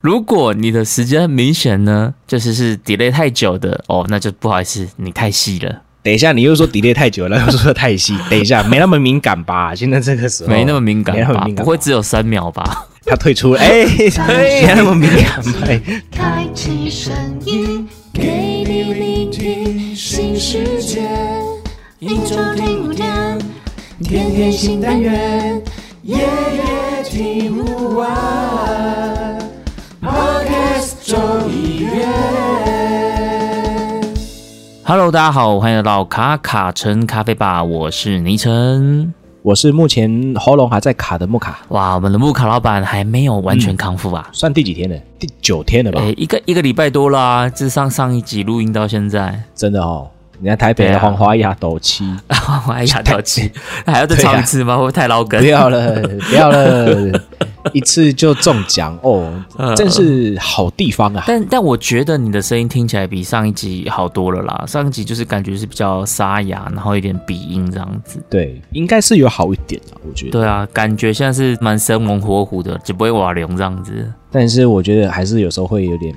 [0.00, 5.82] 如果你的时间明显呢，就是是 delay 太久的哦，那就不好意思，你太细了。
[6.04, 8.16] 等一下，你又说 delay 太久了， 又说太细。
[8.30, 9.74] 等一下，没那么敏感吧？
[9.74, 11.20] 现在这个时候没那么敏感吧？
[11.20, 12.86] 没那么敏感不会只有三秒吧？
[13.06, 13.84] 他退出了，哎，
[14.28, 15.42] 没那么敏感
[16.12, 17.12] 开启声
[17.44, 21.08] 音，给你聆听新世界。
[21.98, 23.36] 一周听五天，
[24.04, 25.60] 天天新单元，
[26.04, 29.17] 夜夜听不完。
[34.84, 39.14] Hello，大家好，欢迎来到卡卡城咖啡吧，我是倪晨。
[39.40, 44.96] 我是目前喉咙还在卡的木卡，哇，我们的木卡老板还没有完全康复啊，算第几天了？
[45.18, 45.98] 第九天了吧？
[46.02, 52.34] 诶、一个一个礼拜多啦，自上上一集录音到现在，真的哦，你看台北的黄花亚斗七，我
[52.70, 53.50] 还哑掉气，
[53.86, 54.74] 还要再唱一次吗？
[54.74, 55.46] 会不会太老梗不？
[55.46, 57.10] 要了，不要了，
[57.74, 59.32] 一次就中奖哦，
[59.76, 61.24] 真是好地方啊！
[61.26, 64.64] 但但我觉得你的声音听起来比上一集好多了啦。
[64.66, 68.22] 上一集就是感觉是比较沙哑，然后有点鼻音这样子。
[68.28, 70.32] 对，应该是有好一点啊，我觉得。
[70.32, 74.12] 对啊，感觉现在是蛮生龙活虎的，就不会瓦凉这样子。
[74.30, 76.14] 但是我觉得还是有时候会有点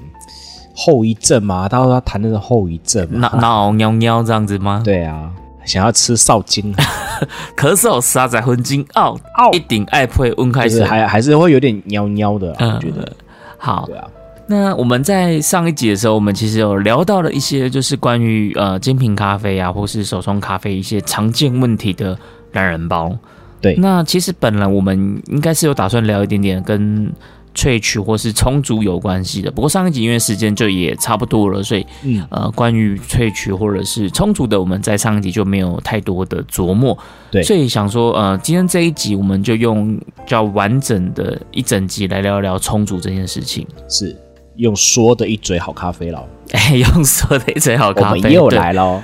[0.75, 3.29] 后遗症嘛，他说他谈那个后遗症嘛。
[3.33, 4.81] 脑脑喵喵这样子吗？
[4.83, 5.31] 对啊，
[5.65, 6.73] 想要吃少精，
[7.55, 9.17] 咳嗽沙仔昏金哦，
[9.53, 10.71] 一顶爱配温开始。
[10.71, 13.11] 就是还还是会有点喵喵的、啊，我觉得。
[13.57, 14.07] 好对，啊，
[14.47, 22.17] 那我们在上一集的时候，我们其实有聊到了一些就是关于呃精品咖啡啊，或是手冲咖啡一些常见问题的
[22.53, 23.15] 懒人包。
[23.61, 27.13] 对那其实本来我们应该是有打算聊一点点跟
[27.53, 36.97] 萃取或是充足有关系的，不过上一集因为时间就也差不多了，所以嗯，呃关于萃取或者是充足的，我们在上一集就没有太多的琢磨。
[37.29, 43.65] 对所以想说呃今天这一集我们就用比较完整的一整集来聊聊充足这件事情。
[43.87, 44.15] 是
[44.55, 49.01] 用说的一嘴好咖啡了，哎，用说的一嘴好咖啡，们又对来喽。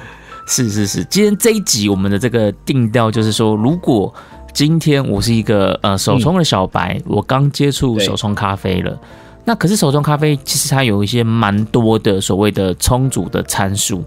[0.49, 4.13] 是是是，今天这一集我们的这个定调就是说，如果
[4.57, 8.99] 今天我是一个呃手冲的小白，我刚接触手冲咖啡了，
[9.45, 14.03] 那可是手冲咖啡其实它有一些蛮多的所谓的冲煮的参数，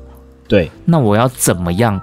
[0.48, 2.00] 对，那我要怎么样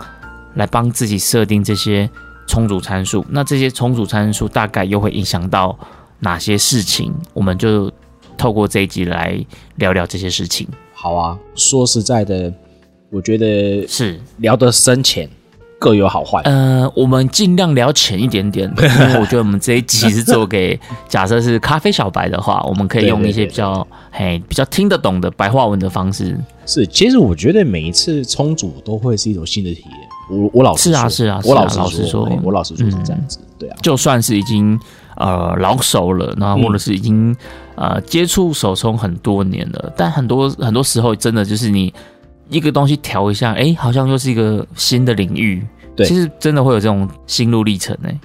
[0.56, 2.10] 来帮自己设定这些
[2.48, 3.26] 冲煮参数？
[3.28, 5.78] 那这些冲煮参数大概又会影响到
[6.20, 7.14] 哪些事情？
[7.34, 7.92] 我们就
[8.38, 9.38] 透过这一集来
[9.76, 10.66] 聊聊这些事情。
[10.94, 11.38] 好啊。
[11.54, 12.54] 说实在的，
[13.10, 15.30] 我觉得是，聊得深浅
[15.80, 16.42] 各有好坏。
[16.44, 26.38] 呃，我们尽量聊浅一点点， 因为我觉得我们这一集是做给假设是咖啡小白的话，我们可以用一些比较嘿比较听得懂的白话文的方式。
[26.66, 30.00] 是，其实我觉得每一次冲煮都会是一种新的体验。
[30.30, 33.40] 我我老是啊是啊我老老实说哎我老实说这样子。
[33.58, 34.78] 对啊，就算是已经
[35.16, 37.36] 呃老手了，那或者是已经、
[37.76, 41.94] 呃接触手冲很多年了，但很多很多时候真的就是你
[42.50, 45.66] 一个东西调一下，哎，好像又是一个新的领域。
[45.96, 48.20] 对其实真的会有这种心路历程哎、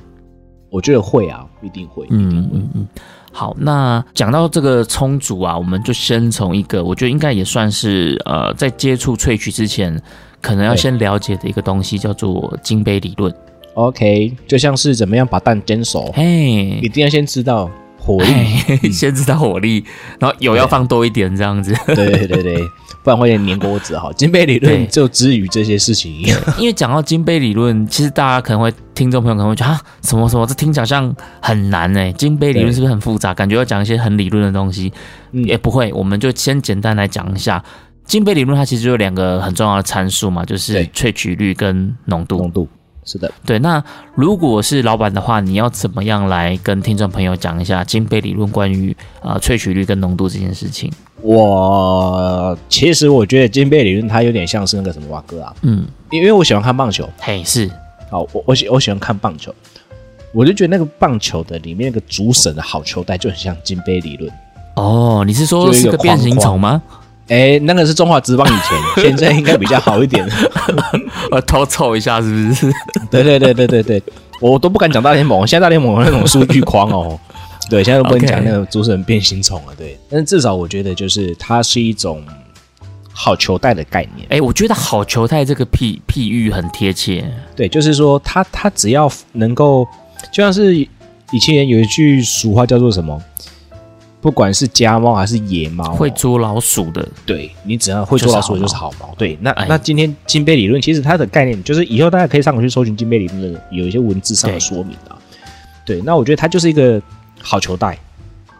[0.71, 2.07] 我觉得会啊，一定会。
[2.11, 2.89] 嗯嗯嗯。
[3.33, 9.99] 好，那讲到这个充足啊，我们就先从一个我觉得应该也算是呃在接触萃取之前，
[10.43, 13.35] 可能要先了解的一个东西，叫做金杯理论。
[13.73, 18.27] OK，就像是怎么样把蛋煎熟，嘿一，定要先知道火力。
[18.67, 19.83] 嘿先知道火力，
[20.19, 21.75] 然后油要放多一点，这样子。
[21.87, 22.69] 对对对对，
[23.03, 24.11] 不然会有点粘锅子哈。
[24.15, 26.13] 金杯理论就之于这些事情。
[26.59, 32.13] 因为讲到金杯理论，其实大家可能会听众朋友可能会觉得啊，什么什么，这听起来好像很难哎。
[32.13, 33.35] 金杯理论是不是很复杂？
[33.35, 34.93] 感觉要讲一些很理论的东西，
[35.33, 35.93] 嗯也不会。
[35.93, 37.63] 我们就先简单来讲一下
[38.05, 42.39] 金杯理论，它其实有两个很重要的参数嘛，就是萃取率跟浓度。
[42.39, 42.69] 浓度
[43.05, 43.83] 是的，对，那
[44.15, 50.91] 如果是老板的话，你要怎么样来跟听众朋友讲一下金杯理论关于呃萃取率跟浓度这件事情？
[51.21, 57.71] 我其实我觉得金杯理论它有点像是那个什么瓦哥啊，嗯，因为我喜欢看棒球，嘿，是。
[58.11, 59.53] 好，我我喜我喜欢看棒球，
[60.33, 64.33] 我就觉得那个棒球的里面那个主审的好球带就很像金杯理论。
[64.77, 66.81] 哦，你是说是个变形虫吗？
[67.29, 68.51] 哎，那个是中华职棒以
[68.97, 70.27] 前， 现在应该比较好一点。
[71.31, 72.73] 我偷凑一下，是不是？
[73.11, 74.03] 对对对对对对，
[74.41, 77.19] 我都不敢讲大联盟，现在大联盟有那种数据框哦。
[77.71, 79.75] 对，现在都不能讲那个主持人变形虫了。
[79.79, 82.23] 对，但是至少我觉得就是它是一种
[83.13, 84.27] 好球带的概念。
[84.29, 87.25] 哎、我觉得好球带这个譬譬喻很贴切。
[87.57, 89.87] 对，就是说它它只要能够，
[90.33, 93.19] 就像是以前有一句俗话叫做什么，
[94.23, 99.13] 不管是家猫还是野猫哦，会捉老鼠的，对你只要会捉老鼠的就是好猫。
[99.19, 99.67] 对，那哎。
[99.69, 105.19] 那今天金杯理论其实它的概念就是以后大家可以上网去搜寻金杯理论的有一些文字上的说明啊。
[105.85, 107.03] 对，那我觉得它就是一个
[107.41, 107.99] 好球袋，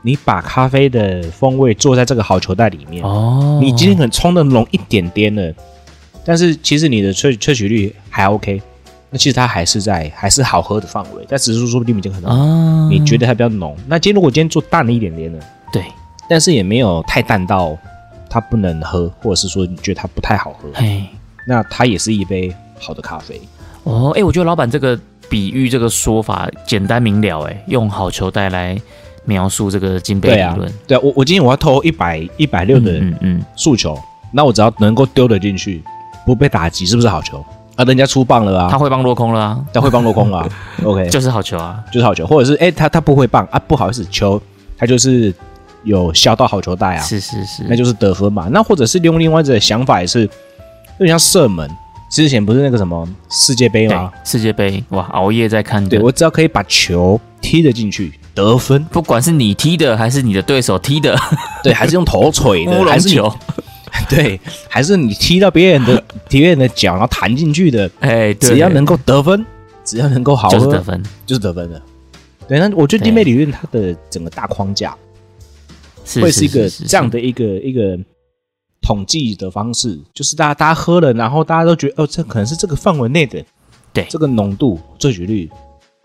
[0.03, 5.55] 你把咖啡的风味做在这个好球袋里面，哦，你今天可能冲的浓一点点了，
[6.25, 8.61] 但是其实你的萃萃取率还 OK，
[9.13, 13.77] 那其实它还是在还是好喝的范围，但只是说不定已经很浓，啊，你觉得它比较浓。
[13.87, 15.39] 那今天如果今天做淡了一点点呢，
[15.71, 15.85] 对，
[16.27, 17.77] 但是也没有太淡到
[18.31, 21.05] 它不能喝，或者是说你觉得它不太好喝，嘿，
[21.47, 22.51] 那它也是一杯
[22.81, 23.39] 好的咖啡。
[23.83, 24.99] 哦，哎，我觉得老板这个
[25.29, 28.81] 比喻这个说法简单明了，哎，用好球袋来
[29.27, 33.95] 描述这个金杯理论，，对啊，我我今天我要投一百一百六的嗯嗯，诉求，
[34.33, 35.83] 那我只要能够丢得进去，
[36.25, 37.45] 不被打击，是不是好球？
[37.77, 40.49] 啊，人家出棒了啊，他会帮落空了啊，他会棒落空了啊，
[40.85, 44.41] OK，就是好球啊，就是好球，或者是哎、他他不会棒啊，不好意思，球
[44.77, 45.33] 他就是
[45.85, 48.49] 有削到好球带啊，是是是，那就是得分嘛。
[48.51, 50.21] 那或者是用另外一种想法也是，
[50.99, 51.69] 有点像射门。
[52.11, 54.13] 之前不是那个什么世界杯吗？
[54.23, 54.85] 世界杯。
[54.91, 61.19] 哇，熬夜在看，对我只要可以把球踢得进去，得分，不管是你踢的还是你的对手踢的。
[61.63, 63.35] 对，还是用头锤的， 乌龙还是球，
[64.09, 69.45] 对，还是你踢到别人的踢 别人的脚，然后弹进去的，哎，对只要能够得分，
[69.85, 71.81] 只要能够好喝，就是得分，就是得分的。
[72.49, 74.97] 对，那我觉得对弟妹理论它的整个大框架
[76.21, 77.99] 会是一个这样的一个一个
[78.81, 83.45] 统计的方式，就是大家大家喝了，然后大家都觉得哦，这可能是这个范围内的，
[83.93, 85.49] 对这个浓度醉酒率，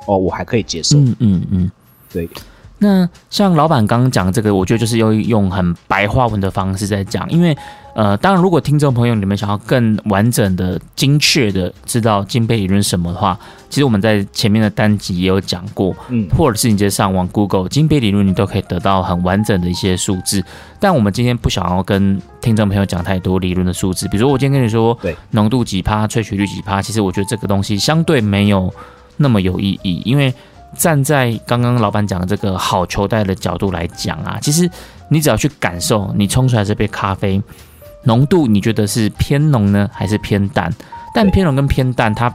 [0.06, 0.98] 哦，我还可以接受。
[0.98, 1.72] 嗯嗯嗯。
[2.10, 2.30] 对，
[2.80, 7.58] 那像老板刚刚讲这个，我觉得就是要用很白话文的方式在讲，因为
[7.96, 13.36] 呃，当然如果听众朋友你们想要更完整的、精确的知道金杯理论什么的话，
[13.68, 20.44] 其实我们在前面的单集也有讲过，嗯，或者是你直接上网 Google 金杯理论，你都可以得到很完整的一些数字。
[20.80, 28.72] 但我们今天不想要跟听众朋友讲太多理论的数字，比如说我今天跟你说对浓度几趴、萃取率几趴，其实我觉得这个东西相对没有
[29.16, 30.32] 那么有意义，因为
[30.76, 34.70] 站在刚刚老板讲的这个好球袋的角度来讲啊，其实
[35.10, 37.42] 你只要去感受你冲出来这杯咖啡
[38.04, 40.74] 浓度，你觉得是偏浓呢，还是偏淡？
[41.14, 42.34] 但偏浓跟偏淡，它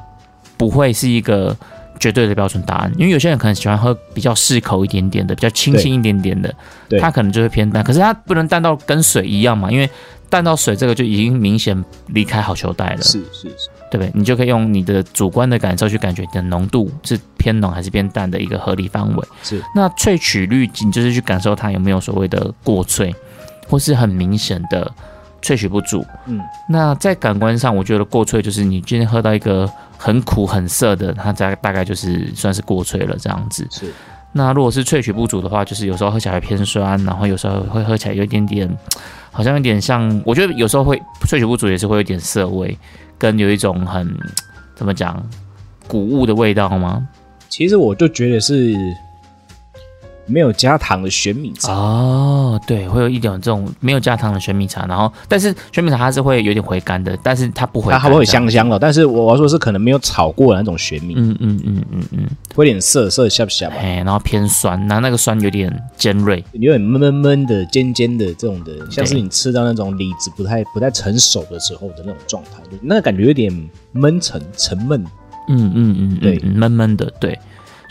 [0.57, 1.57] 不会是一个
[2.01, 6.53] 绝对的标准答案，因为有些人可能喜欢喝比较适口一点点的，比较清新一点点的，
[6.99, 7.85] 它可能就会偏淡。
[7.85, 9.89] 可是它不能淡到跟水一样嘛，因为
[10.29, 13.03] 淡到水这个就已经明显离开好球袋了。
[13.03, 14.11] 是是是，对不对？
[14.15, 19.29] 你就可以用你的主观的感受去感觉你的浓度是偏浓还是偏淡的一个合理范围。
[19.43, 23.15] 是那萃取率，你就是去感受它有没有所谓的过萃，
[23.69, 24.91] 或是很明显的
[25.43, 26.03] 萃取不足。
[26.25, 33.69] 嗯，那在感官上，我觉得过萃就是你今天喝到一个很苦很涩的，它大大概就是算是过萃了这样子。
[33.71, 33.93] 是
[34.35, 38.67] 那如果是萃取不足的话，就是有时候喝起来偏酸，然后有时候会喝起来有一点点，
[39.31, 40.97] 好像有点像，我觉得有时候会
[41.27, 42.75] 萃取不足也是会有点涩味，
[43.23, 44.13] 跟有一种很
[44.75, 45.25] 怎么讲
[45.87, 47.07] 谷物的味道吗？
[47.49, 48.75] 其实我就觉得是
[50.27, 62.03] 没有加糖的玄米茶，哦，对，会有一点这种没有加糖的玄米茶，然后但是玄米茶它是会有点回甘的，但是它不回甘，它还会香香的，但是我要说是可能没有炒过的那种玄米，嗯嗯嗯嗯。
[62.13, 73.53] 嗯，会有点涩涩下不下吧，哎，然后偏酸，然后那个酸有点尖锐，有点闷闷闷的、尖尖的这种的，像是你吃到那种李子不太不太成熟的时候的那种状态，就那个感觉有点
[73.93, 75.05] 闷沉、沉闷。
[75.49, 76.39] 嗯嗯嗯，对。
[76.45, 77.37] 嗯，闷闷的，对。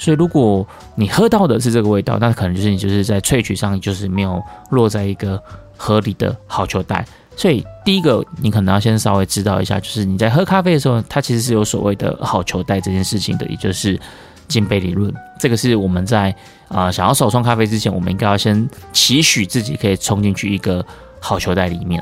[0.01, 5.39] 所以如果你喝到的是这个味道，那可能就是你就是在萃取上就是没有落在一个
[5.77, 7.05] 合理的好球袋。
[7.35, 13.99] 所以第一个，你可能要先稍微知道一下，就是你在喝咖啡的时候，它其实是有所谓的好球袋这件事情的，也就是
[14.47, 15.13] 金杯理论。
[15.39, 16.35] 这个是我们在
[16.67, 20.83] 啊、想要手冲咖啡之前，我们应该要先期许自己可以冲进去一个
[21.19, 22.01] 好球袋里面。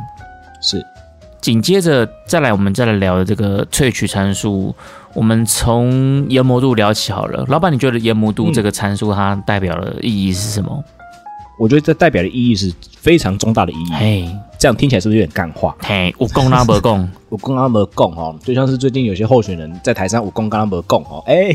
[0.62, 0.82] 是
[1.42, 4.74] 紧接着再来，我们再来聊的这个萃取参数，
[5.14, 7.44] 我们从研磨度聊起好了。
[7.48, 10.84] 老板，你觉得研磨度嗯这个参数它代表的意义是什么？
[11.60, 13.92] 我觉得这代表的意义是非常重大的意义。
[13.92, 15.76] 嘿，这样听起来是不是有点干话？
[15.82, 21.54] 嘿，我公拉不公，我刚刚没供哦，就像是最近有些候选人在台上，我刚刚没供哦，哎，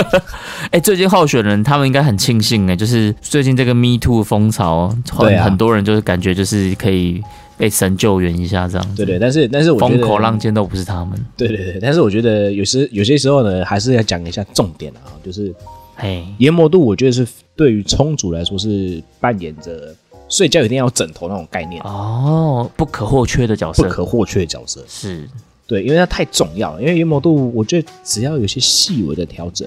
[0.72, 7.22] 哎，最近候选人他们应该很庆幸哎，就是最近这个 Me Too 风潮，很、啊很多人就是感觉就是可以
[7.56, 8.96] 被神救援一下这样子。
[8.96, 11.18] 对对，但是但是我觉得风口浪尖都不是他们。
[11.36, 15.54] 对对对，但是我觉得有时有些时候呢，还是要讲一下重点啊，就是
[15.96, 19.94] 嘿，研磨度，我觉得是对于充足来说是扮演着
[20.28, 24.82] 睡觉一定要枕头那种概念，哦，不可或缺的角色，不可或缺的角色。
[24.88, 25.28] 是
[25.66, 26.80] 对，因为它太重要了。
[26.80, 29.66] 因为研磨度，我觉得只要有些细微的调整，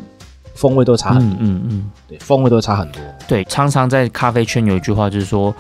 [0.54, 1.38] 风味都差很多。
[1.40, 1.92] 嗯嗯嗯。
[2.08, 3.02] 对，风味都差很多。
[3.28, 5.54] 对，常常在咖啡圈有一句话，就是说，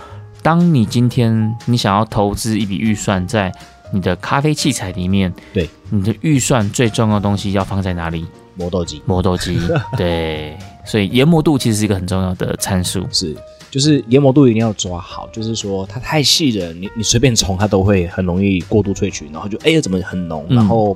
[0.48, 3.54] 当你今天你想要投资一笔预算在
[3.92, 8.26] 你的咖啡器材里面，对，你的预算最重要的东西要放在哪里？
[8.56, 9.60] 磨豆机，磨豆机。
[9.98, 13.06] 对，所以研磨度其实是一个很重要的参数。
[13.12, 13.36] 是，
[13.70, 20.96] 就是研磨度一定要抓好，就是说它太细了，你你随便冲它都会很容易过度萃取，然后就哎、怎么很浓，嗯然后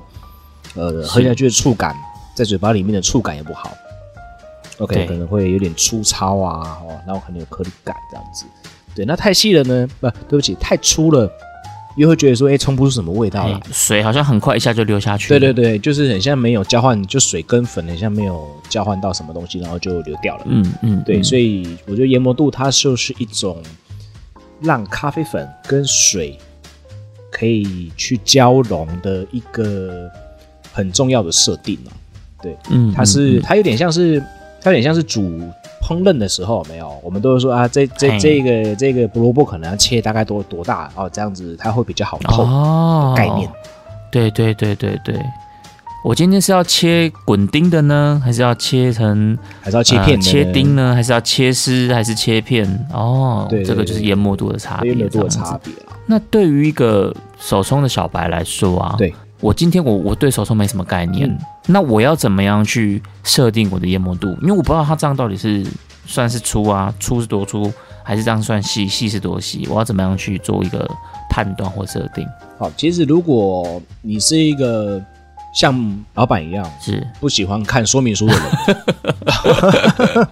[0.76, 1.94] 呃喝下去的触感，
[2.34, 3.70] 在嘴巴里面的触感也不好。
[4.78, 8.46] OK，对可能会有点粗糙啊，哦，然后可能有颗粒感这样子。
[8.96, 9.88] 对，那太细了呢？
[10.00, 11.32] 不，对不起，太粗了，
[11.96, 13.62] 又会觉得说，哎、冲不出什么味道来哎。
[13.72, 15.30] 水好像很快一下就流下去。
[15.30, 20.44] 对对，对，就是很像没有交换，就水跟粉很像没有交换到什么东西，然后就流掉了。
[20.48, 23.62] 嗯嗯，对，嗯所以我觉得研磨度它就是一种
[24.62, 26.38] 让咖啡粉跟水
[27.32, 30.10] 可以去交融的一个
[30.72, 31.90] 很重要的设定啊。
[32.70, 34.20] 嗯，它是嗯它有点像是
[34.60, 35.40] 它有点像是煮
[35.82, 42.44] 烹饪的时候有没有，我们都是说啊，这这嘿这个这个胡萝卜可能要切大概多多大哦，这样子它会比较好透。
[42.44, 43.50] 哦概念。
[44.12, 45.16] 对对对对对，
[46.04, 52.68] 我今天是要切滚丁的呢，还是要切成还是要切片切丁呢，还是要切丝，还是切片？
[52.94, 55.96] 哦，对对这个就是对研磨度的差别，研磨度的差别啊。
[56.06, 64.30] 那对于一个手冲的小白来说啊，对我今天我我对手冲没什么概念，嗯那我要怎么样去设定我的研磨度？
[64.42, 65.66] 因为我不知道它这样到底是
[66.06, 67.72] 算是粗啊，粗是多粗，
[68.04, 69.68] 还是这样算细，细是多细？
[69.70, 70.88] 我要怎么样去做一个
[71.30, 72.26] 判断或设定？
[72.58, 75.02] 好，其实如果你是一个
[75.54, 80.28] 像老板一样是不喜欢看说明书的人，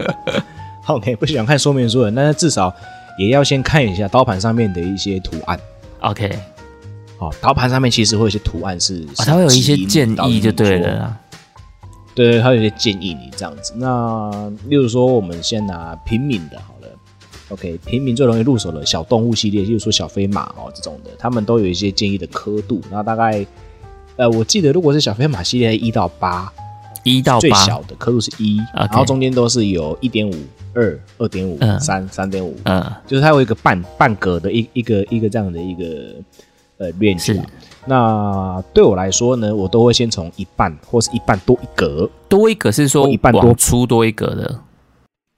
[0.87, 2.73] OK，不喜欢看说明书的人，那至少
[3.17, 5.59] 也要先看一下刀盘上面的一些图案。
[6.01, 6.39] OK，
[7.19, 11.17] 好，刀盘上面其实会有一些图案是，啊，它会有一些建议就对了啦。
[12.15, 13.73] 对对，它有一些建议你这样子。
[13.75, 16.88] 那例如说，我们先拿平民的好了
[17.49, 22.81] ，OK，平民最容易入手的小动物系列，例如说小飞马哦这种的，他们都有一些建议的刻度。
[22.89, 23.45] 那大概，
[24.15, 26.51] 呃，我记得如果是小飞马系列一到八，
[27.03, 30.35] 最一到最，小的刻度是一然后中间都是有一点五、
[30.73, 36.15] 二、二点五、嗯三、三点五，嗯，就是它有一个半半格的一一个一个这样的一个
[36.79, 37.45] 呃 range 是啊。
[37.86, 44.59] 那对我来说呢，我都会先从一半或是一半多一格，多一格是说一半多往粗多一格的，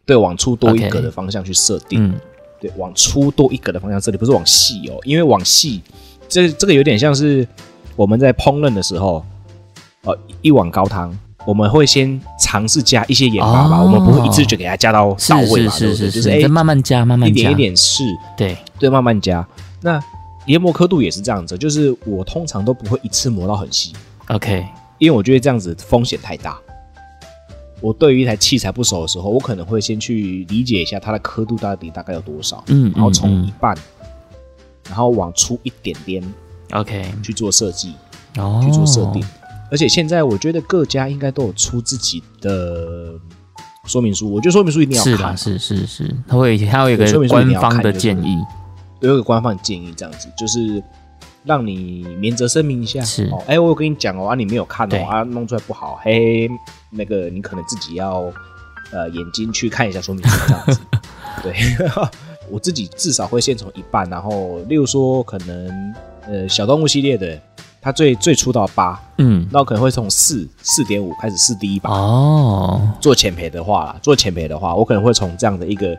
[0.05, 2.03] 对，往粗多一格的方向去设定。
[2.03, 2.13] 嗯，
[2.59, 5.81] 对，往粗多一格的方向设定，不是往细哦，因为往细，
[6.27, 7.47] 这这个有点像是
[7.95, 9.23] 我们在烹饪的时候，
[10.03, 16.11] 呃，一碗高汤，我们会先尝试加一些盐巴吧，哦我们不会一次就给它加到是到位嘛，是是是，对不对？
[16.11, 18.03] 就是是哎再，慢慢加，慢慢加，一点一点试，
[18.35, 19.47] 对，对，慢慢加。
[19.81, 20.01] 那
[20.47, 23.93] 研磨刻度也是这样子，就是我通常都不会一次磨到很细
[24.27, 24.65] ，OK，
[24.97, 26.59] 因为我觉得这样子风险太大。
[27.79, 33.75] 我对于一台器材不熟的时候，我可能会先去理解一下它的刻度到底大概有多少，嗯，然后从嗯一半，
[34.87, 37.93] 然后往出一点点嗯 OK，去做设计、
[38.37, 39.23] 哦，去做设定。
[39.71, 43.13] 而且现在我觉得各家应该都有出自己的
[43.85, 48.37] 说明书，我觉得说明书一定要看是啦，，是是是，它会它会有一个官方的建议，
[49.01, 50.81] 有一个官方建议这样子，就是
[51.43, 53.25] 让你免责声明一下，是。
[53.31, 54.99] 哦，哎，我有跟你讲哦，啊，你没有看对。
[55.01, 56.49] 哦，啊，弄出来不好，嘿，
[56.91, 58.31] 那个你可能自己要
[58.91, 60.79] 呃眼睛去看一下说明书这样子，
[61.41, 61.53] 对，
[62.51, 65.93] 我自己至少会先从一半，然后例如说可能
[66.27, 67.41] 呃小动物系列的，
[67.81, 75.97] 它最最初到八，嗯，那我可能会从四四点五开始试第一把，哦，做浅培的话啦，做浅培的话，我可能会从这样的一个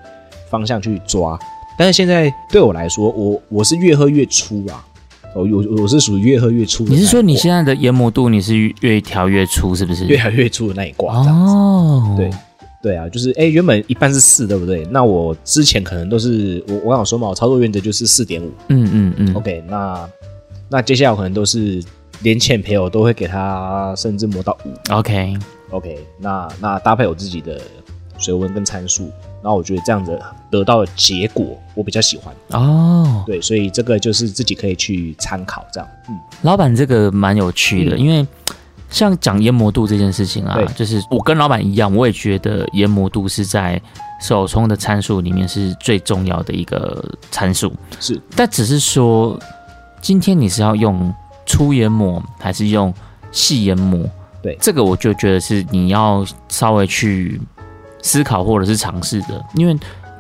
[0.49, 1.37] 方向去抓。
[1.83, 4.87] 但是现在对我来说，我我是越喝越粗啊，
[5.35, 6.85] 我我我是属于越喝越粗。
[6.85, 10.07] 你是说你现在的研磨度你是越调越粗，是不是？
[10.07, 11.25] 越调越粗的那一挂？
[11.25, 12.31] 这样子，哦，对
[12.81, 14.87] 对啊，就是哎，原本一般是四，对不对？
[14.93, 18.49] 那我之前可能都是我我想说嘛，我操作原则就是四点五。
[18.69, 20.09] 嗯嗯嗯 OK，那
[20.69, 21.83] 那接下来我可能都是
[22.21, 24.95] 连浅培我都会给他甚至磨到五。
[24.95, 27.61] ，OK，OK，那那搭配我自己的
[28.19, 29.11] 水温跟参数，
[29.43, 30.19] 然后我觉得这样子
[30.51, 37.99] 得到的结果我比较喜欢，哦，对，所以这个就是自己可以去参考这样，嗯，老板这个蛮有趣的，嗯。
[37.99, 38.27] 因为
[38.89, 43.81] 像讲研磨度这件事情啊，就是我跟老板一样，我也觉得研磨度是在
[44.21, 47.73] 手冲的参数里面是最重要的一个参数。
[47.99, 48.21] 是。
[48.37, 49.41] 但只是说，
[50.03, 51.13] 今天你是要用
[51.47, 52.93] 粗研磨还是用
[53.33, 54.07] 细研磨？
[54.43, 54.57] 对。
[54.61, 57.41] 这个我就觉得是你要稍微去
[58.03, 59.75] 思考或者是尝试的，因为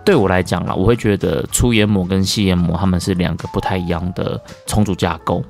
[0.05, 5.43] 对我来讲啦，我会觉得粗研磨跟细研磨他们是两个不太一样的重组架构。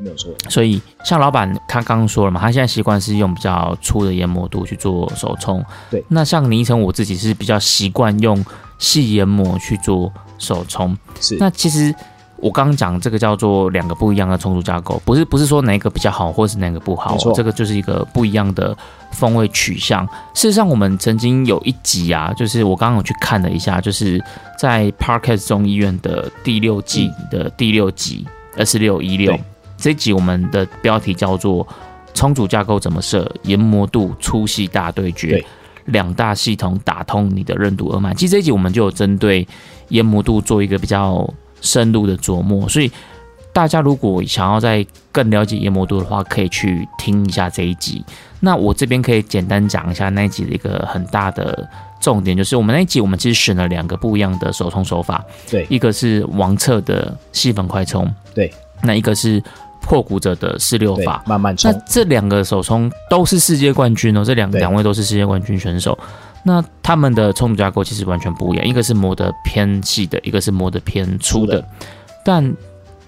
[0.00, 5.60] 没有错，所以像老板他刚刚说了嘛，他现在习惯是用比较粗的研磨度去做手冲。
[5.90, 8.44] 对那像倪成我自己是比较习惯用
[8.78, 10.96] 细研磨去做手冲。
[11.20, 11.92] 是那其实
[12.40, 18.76] 我刚刚讲这个叫做两个不一样的冲煮架构，不是不是说哪一个比较好，或是哪个不好这个就是一个不一样的
[19.10, 20.06] 风味取向。
[20.34, 24.22] 事实上，我们曾经有一集啊，就是我刚刚有去看了一下，就是
[24.58, 28.26] 在 Parkes 中医院的第六季的第六集
[28.56, 29.38] 二十六一六
[29.76, 31.66] 这一集，我们的标题叫做
[32.14, 35.46] “冲煮架构怎么设，研磨度粗细大对决对”。
[35.88, 38.12] 两大系统打通你的任督二脉。
[38.12, 39.48] 其实这一集我们就有针对
[39.88, 41.26] 研磨度做一个比较
[41.60, 42.90] 深入的琢磨，所以
[43.52, 48.04] 大家如果想要再更了解研磨度的话，可以去听一下这一集。
[48.40, 51.68] 那我这边可以简单讲一下那一集的一个很大的
[52.00, 59.42] 重点，就是我们那一集我们其实选了两个不一样的手冲手法，对一个是王策的细粉快冲，对，那一个是
[59.80, 61.20] 破骨者的四六法，。
[61.26, 65.98] 慢慢冲，那这两个手冲都是世界冠军哦，这两对两位都是世界冠军选手。
[66.44, 71.62] 那他们的冲煮架构其实完全不一样，一个是磨得偏细的，一个是磨得偏粗的，
[72.24, 72.54] 但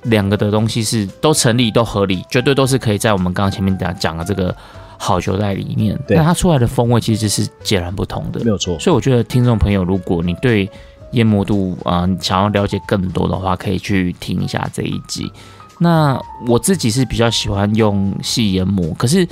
[0.04, 4.54] 两个的东西是都成立、都合理，绝对都是可以在我们刚刚前面讲讲的这个
[4.98, 5.98] 好球袋里面。
[6.06, 8.50] 对但它出来的风味其实是截然不同的没。
[8.50, 10.68] 有错，所以我觉得听众朋友，如果你对
[11.12, 15.30] 研磨度啊、呃想要了解更多的话，可以去听一下这一集。
[15.78, 19.26] 那我自己是比较喜欢用细研磨，可是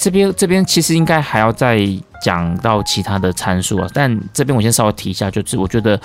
[0.00, 1.78] 这边这边其实应该还要再
[2.20, 6.00] 讲到其他的参数啊，但这边我先稍微提一下，就是我觉得。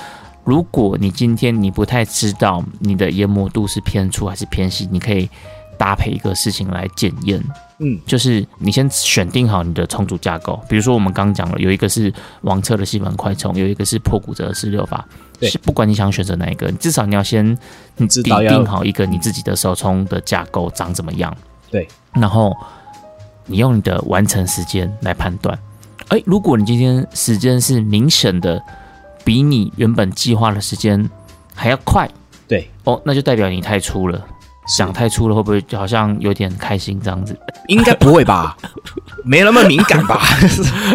[0.47, 5.27] 如果你今天你不太知道你的研磨度是偏粗还是偏细，你可以
[5.75, 7.43] 搭配一个事情来检验，
[7.79, 15.03] 嗯，就是你先选定好你的重组架构，比如说我们刚刚讲了，有一个是王策的细粉快充，有一个是破骨折的四六法。
[15.39, 17.43] 对是不管你想选择哪一个，至少你要先
[17.97, 21.35] 你底知道要定好一个你自己的手冲的架构长怎么样。
[21.71, 22.55] 对，然后
[23.45, 25.57] 你用你的完成时间来判断。
[26.09, 28.61] 哎，如果你今天时间是明显的
[29.23, 31.09] 比你原本计划的时间
[31.53, 32.09] 还要快，
[32.47, 34.23] 对，哦，那就代表你太粗了。
[34.67, 37.37] 想太粗了，会不会就好像有点开心这样子？
[37.67, 38.57] 应该不会吧？
[39.23, 40.19] 没那么敏感吧？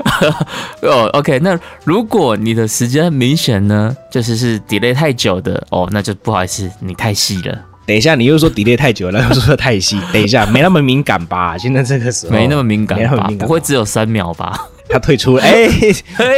[0.82, 10.00] 哦，OK，那如果你的时间明显呢，就是是 delay 太久的哦，那就不好意思，你太细了，等一下，你又说 delay 太久了， 又说太细。
[10.14, 11.58] 等一下，没那么敏感吧？
[11.58, 13.04] 现在这个时候没那么敏感吧？
[13.04, 14.56] 没那么敏感不会只有三秒吧？
[14.88, 15.66] 他退出了， 哎、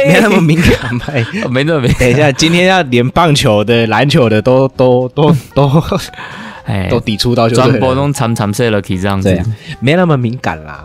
[0.07, 1.13] 没那么敏感吧？
[1.51, 5.69] 没那么敏感等一下，今天要连棒球的、篮球的都都都都
[6.65, 7.71] 哎，都抵触到就转。
[7.79, 9.39] 播中惨惨碎了，可以这样子
[9.79, 10.83] 没那么敏感啦。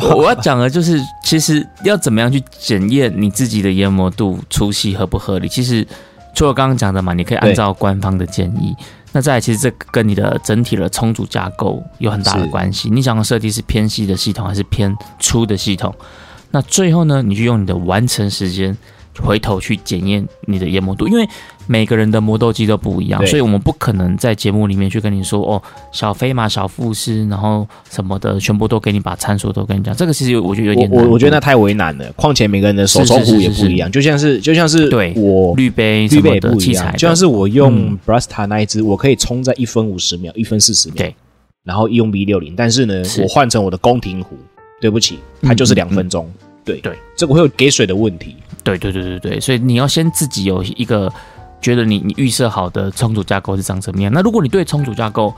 [0.00, 5.46] 我我要讲的就是，其实要怎么样去检验你自己的研磨度粗细合不合理？
[5.46, 5.86] 其实
[6.34, 8.74] 除了刚刚讲的嘛，你可以按照官方的建议。
[9.12, 12.90] 那再来，其实这跟你的整体的充足架构有很大的关系。
[12.90, 15.94] 你想要设计是偏细的系统还是偏粗的系统？
[16.50, 18.76] 那最后呢，你就用你的完成时间
[19.22, 21.28] 回头去检验你的研磨度，因为
[21.66, 29.94] 每个人的磨豆机都不一样，所以我们不可能在节目里面去跟你说哦，小飞马、小富士，然后什么的，全部都给你把参数都跟你讲。
[29.94, 32.10] 这个其实我觉得有点难我我觉得那太为难了。
[32.12, 35.12] 况且每个人的手冲壶也不一样，就像是就像是对。
[35.16, 37.98] 我滤杯滤杯不一样，器材，就像是我用嗯。
[38.06, 41.14] Brasta 那一支，我可以冲在一分五十秒、一分四十秒，对，
[41.64, 43.20] 然后用 B 六零，但是呢，是。
[43.22, 44.36] 我换成我的宫廷壶，
[44.80, 46.30] 对不起，它就是两分钟，
[46.64, 46.80] 对。
[46.80, 48.36] 对，这个会有给水的问题，
[48.76, 51.12] 对对对对对，所以你要先自己有一个
[51.60, 54.12] 觉得你你预设好的充足架构是长什么样。
[54.12, 55.34] 那如果你对充足架构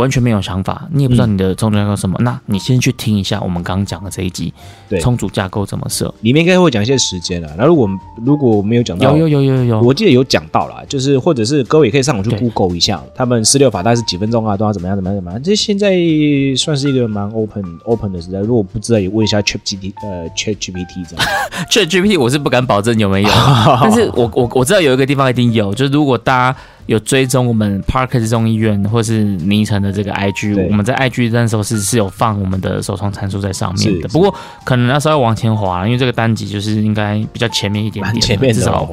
[0.00, 4.52] 完全没有想法，你也不知道你的冲煮架构什么，那你先去听一下我们刚刚讲的这一集，
[4.88, 6.12] 对冲煮架构怎么设。
[6.22, 7.50] 里面应该会讲一些时间啊。
[7.58, 7.88] 那如果
[8.24, 15.42] 如果没有讲到，有有有有有有，我记得有讲到啦，就是或者是各位也可以上网去对 Google 一下，他们四六法大概是几分钟啊，都要怎么样怎么样怎么样。
[15.42, 15.94] 这现在
[16.56, 21.26] 算是一个蛮 open open 的时代，如果不知道也问一下 Chat GPT 呃 Chat GPT 这样。
[21.70, 23.30] Chat GPT 我是不敢保证有没有，
[23.82, 38.88] 但是我我我知道有一个地方一定有，就是如果大家有追踪我们 Parkes 中医院或是尼城的这个 IG，我们在 IG 那时候是是有放我们的手冲参数在上面的，不过可能要稍微往前滑，因为这个单集就是应该比较前面一点点前面至少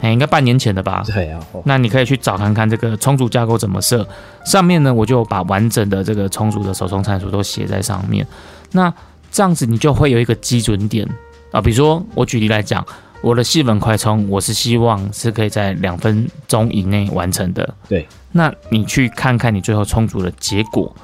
[0.00, 1.02] 哎应该半年前的吧。
[1.06, 1.62] 对啊，哦。
[1.64, 4.06] 那你可以去找看看这个充足架构怎么设，
[4.44, 8.26] 上面呢我就把完整的这个充足的手冲参数都写在上面。
[8.72, 8.92] 那
[9.30, 11.08] 这样子你就会有一个基准点。
[11.50, 12.84] 啊，比如说我举例来讲，
[13.24, 17.74] 我的细粉快充，我是希望是可以在两分钟以内完成的。
[17.88, 20.94] 对，那你去看看你最后充足的结果，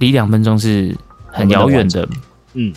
[0.00, 0.92] 离两分钟是
[1.28, 2.08] 很遥远的。
[2.54, 2.74] 嗯，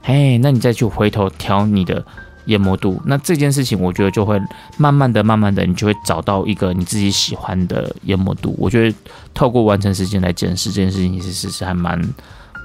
[0.00, 2.04] 嘿，那你再去回头调你的
[2.44, 4.40] 研磨度，那这件事情我觉得就会
[4.76, 8.54] 慢慢的、慢慢的，你就会找到一个你自己喜欢的研磨度。
[8.56, 8.96] 我觉得
[9.34, 12.00] 透过完成时间来检视这件事情，其实是还蛮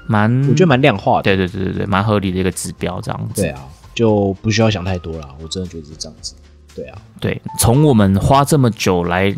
[0.06, 1.22] 蛮，我觉得蛮量化的。
[1.24, 3.42] 对对对对对，蛮合理的一个指标，这样子。
[3.42, 3.60] 对啊，
[3.94, 5.28] 就不需要想太多了。
[5.42, 6.34] 我真的觉得是这样子。
[6.74, 9.32] 对啊，对，从我们花这么久来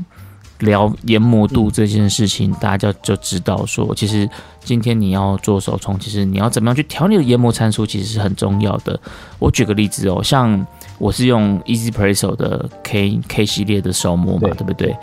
[0.60, 4.26] 聊研磨度这件事情，大家就就知道说，其实
[4.60, 8.98] 今天你要做手冲，其实你要怎么样去调你的研磨参数，其实是很重要的。
[9.38, 10.66] 我举个例子哦，像
[10.98, 14.96] 我是用 Easy Presso 的 K K 系列的手磨嘛，对对不对？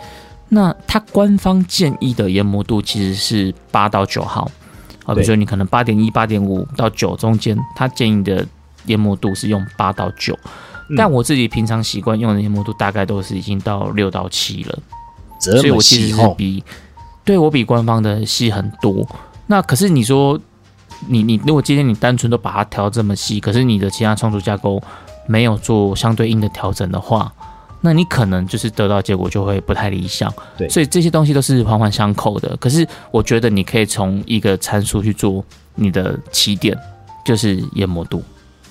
[0.48, 4.50] 那它官方建议的研磨度其实是八到九号，
[5.04, 8.44] 啊，比如说你可能八点一、八点五到九中间，它建议的
[8.86, 10.38] 研磨度是用八到九、
[10.90, 14.78] 嗯但我自己平常习惯用的研磨度大概都是已经到六到七了，
[15.40, 16.62] 所以我其实是比
[17.24, 19.08] 对我比官方的细很多。
[19.46, 20.38] 那可是你说，
[21.08, 24.82] 你你如果今天你单纯都把它调这么细，可是你的其他创作架构
[25.26, 27.32] 没有做相对应的调整的话，
[27.80, 30.30] 那你可能就是得到结果就会不太理想。
[30.58, 32.54] 对所以这些东西都是环环相扣的。
[32.58, 35.42] 可是我觉得你可以从一个参数去做
[35.76, 36.76] 你的起点，
[37.24, 38.22] 就是研磨度。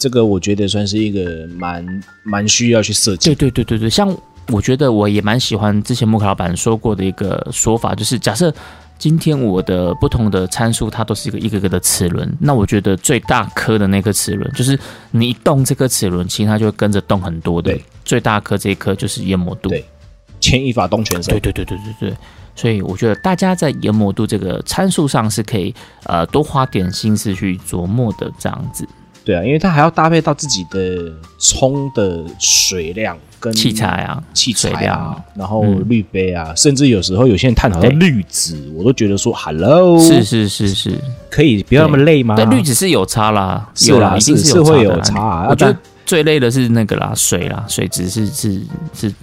[0.04, 3.50] 这个我觉得算是一个蛮蛮需要去设计对。
[3.50, 4.14] 对对对对，像
[4.50, 8.54] 我觉得我也蛮喜欢之前木卡老板说过的一个说法，就是假设
[9.00, 14.78] 今天我的不同的参数它都是一个一个个的齿轮，那我觉得最大颗的那颗齿轮，就是
[15.12, 17.82] 你一动这颗齿轮，其实它就会跟着动很多的对。
[18.04, 19.70] 最大颗这一颗就是研磨度。
[19.70, 19.86] 对
[20.42, 21.40] 牵一发动全身对。
[21.40, 22.18] 对对对对对。
[22.58, 25.74] 所以我觉得大家在研磨度这个参数上是可以
[26.08, 28.86] 呃多花点心思去琢磨的这样子。
[29.26, 35.84] 对啊，因为它还要搭配到自己的冲的水量跟器材啊，器材啊，然后嗯。
[35.88, 37.92] 滤杯啊，甚至有时候有些人探讨到对。
[37.92, 40.92] 滤纸，我都觉得说，Hello，是是是是，
[41.30, 42.36] 可以不要那么累吗？
[42.38, 48.62] 但滤纸是有差啦，是有啦，一定是是会有差啊我觉得最累的是那个啦，水啦，水质是是
[48.94, 49.14] 是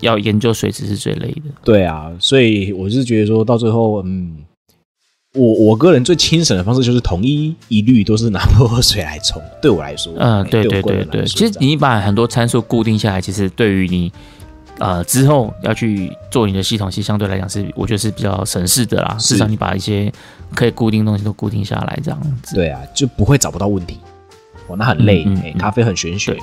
[0.00, 1.50] 要研究水质是最累的。
[1.64, 4.36] 对啊，所以我是觉得说到最后，嗯，
[5.34, 14.12] 我我个人最轻省的方式就是统一一律都是拿薄荷水来冲， 对我来说，嗯，哎对对对对，其实你把很多参数固定下来，其实对于你
[14.78, 19.16] 呃之后要去做你的系统，其实相对来讲是我觉得是比较省事的啦。
[19.20, 20.12] 至少你把一些
[20.52, 22.56] 可以固定的东西都固定下来，这样子。
[22.56, 23.98] 对啊，就不会找不到问题。
[24.66, 25.24] 哦，那很累，
[25.58, 26.36] 咖啡很玄学，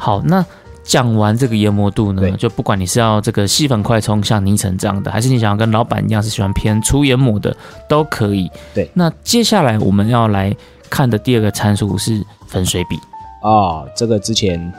[0.00, 0.44] 好，那
[0.86, 7.54] 讲完这个研磨度呢，就不管你是要这个细粉快冲像泥城这样的，还是你想要跟老板一样是喜欢偏粗研磨的，
[7.88, 8.50] 都可以。
[8.72, 10.54] 对那接下来我们要来
[10.88, 12.96] 看的第二个参数是粉水比。
[13.42, 14.72] 哦，这个之前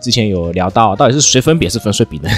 [0.00, 2.30] 之前有聊到，到底是水粉比还是粉水比呢？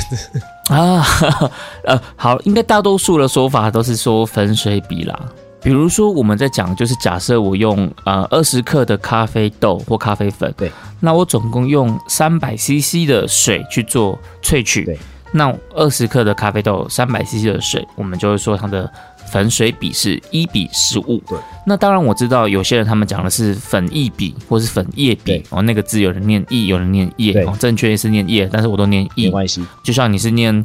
[0.74, 1.04] 啊，
[1.84, 5.20] 呃，好，应该大多数的说法都是说粉水比啦。
[5.62, 10.70] 比如说我们在讲，就是假设我用呃二十克的咖啡豆或咖啡粉，对，
[11.00, 14.98] 那我总共用三百 CC 的水去做萃取，对，
[15.32, 18.90] 那二十克的咖啡豆，三百 CC 的水，我们就会说它的
[19.26, 21.22] 粉水比是一比十五。
[21.28, 30.64] 对，那当然我知道有些人他们讲的是粉液比或是粉液比，哦，那个字有人念液，有人念液对，哦，正确是念液，但是我都念液，没关系，就像你是念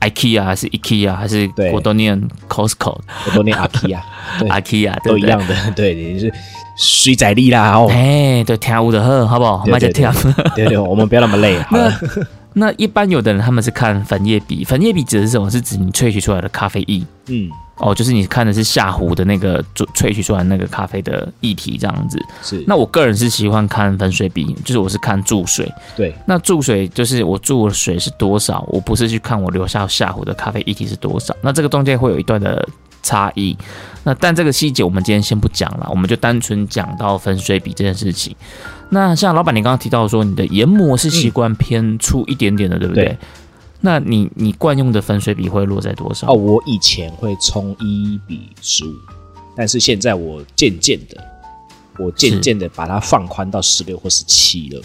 [0.00, 4.02] IKEA 还是 IKEA 还是对我都念 Costco、我都念阿 K 啊，
[4.38, 5.18] 对 IKEA 对不对？
[5.18, 6.32] 都一样的， 对，你是
[6.76, 9.64] 水仔力啦，哦，哎，对，跳舞的喝好不好？
[9.66, 10.12] 慢点跳。
[10.54, 11.92] 对对，我们不要那么累， 好了，
[12.54, 15.50] 那一般有的人他们是看粉叶比，粉叶比指的是什么？
[15.50, 17.48] 是指你萃取出来的咖啡液嗯，
[17.80, 22.18] 哦，就是你看的是下壶的那个萃萃取出来那个咖啡的液体这样子。
[22.42, 25.72] 是，那我个人是喜欢看粉水比，就是我是看注水。
[25.96, 31.34] 对，那注水就是我注的水是多少，我不是去看我留下下壶的咖啡液体是多少。
[31.40, 32.68] 那这个中间会有一段的
[33.02, 33.56] 差异。
[34.04, 38.34] 那但这个细节我们今天先不讲了，我们就单纯讲到粉水比这件事情。
[38.90, 43.04] 那像老板你刚刚提到说你的研磨是习惯偏粗一点点的，对不对？
[43.04, 43.18] 对
[43.80, 46.26] 那你你惯用的粉水比会落在多少？
[46.28, 48.92] 哦，我以前会冲一比十五，
[49.56, 51.16] 但是现在我渐渐的，
[51.98, 54.82] 我渐渐的把它放宽到十六或十七了。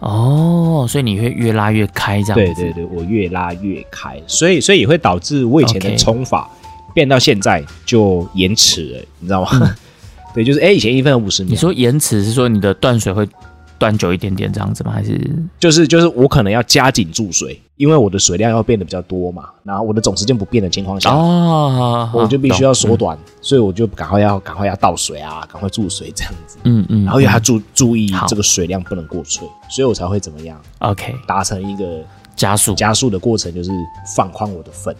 [0.00, 2.62] 哦，所以你会越拉越开这样子。
[2.62, 6.48] 对对对，我越拉越开，所以所以也会导致我以前的冲法
[6.94, 9.74] 变到现在就延迟了，你知道吗？
[10.34, 13.26] 对，就是哎，以前一分五十秒，你说延迟是说你的断水会
[13.78, 14.92] 断久一点点这样子吗？
[14.92, 15.18] 还是？
[15.58, 22.98] 就是就是我可能要加紧注水，因为我的水量要变得比较多嘛，然后我的总时间不变的情况下，哦，我就必须要缩懂。
[22.98, 32.74] 短，所以我就赶快要赶快要倒水啊，赶快注水这样子，嗯嗯， 然后要注注意这个水量不能过脆，所以我才会怎么样 OK 达成一个加速。
[32.74, 33.70] 加速的过程，就是
[34.16, 34.94] 放宽我的粉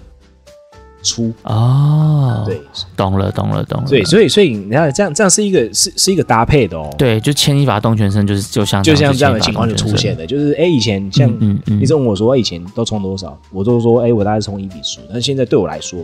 [1.03, 2.61] 出，哦，对，
[2.97, 3.89] 懂了懂了懂了。
[3.89, 11.81] 对，所以所以你看这样这样是一个是是一个搭配的哦，对，就牵一发动全身，就是就像就像这样的情况就出现了，就是哎以前像嗯嗯嗯。
[11.81, 16.01] 你问我说以前都冲多少，我都说哎我大概冲一比十，但现在对我来说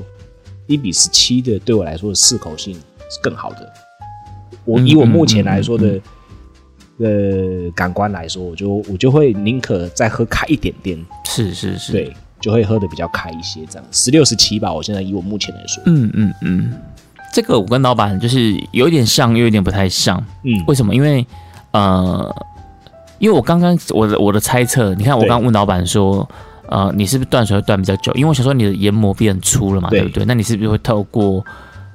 [0.67, 3.73] 一比十七的对我来说的适口性是更好的。
[4.65, 5.81] 我嗯以我目前来说嗯。
[5.81, 6.01] 的
[6.97, 14.71] 呃感官来说，我就我就会宁可再喝开一点点，是是是，对，就会喝的比较开一些，这样十六十七吧。
[14.71, 16.75] 我现在以我目前来说，嗯嗯嗯，
[17.33, 20.23] 这个我跟老板就是有一点像，又有点不太像。
[20.43, 20.95] 嗯，为什么？
[20.95, 21.27] 因为
[21.71, 22.35] 呃，
[23.19, 26.29] 因为我刚刚我的我的猜测，你看我刚刚问老板说，
[26.69, 28.13] 呃，你是不是断水会断比较久？
[28.13, 30.25] 因为我想说你的研磨变粗了嘛，对对不对？
[30.27, 31.43] 那你是不是会透过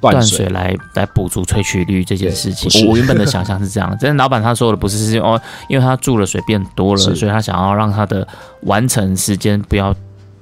[0.01, 8.27] 断水来来补足萃取率这件事情我原本的想象是这样， 但是老板他说的不是是哦，因为他注了水变多了，所以他想要让他的
[8.63, 9.95] 完成时间不要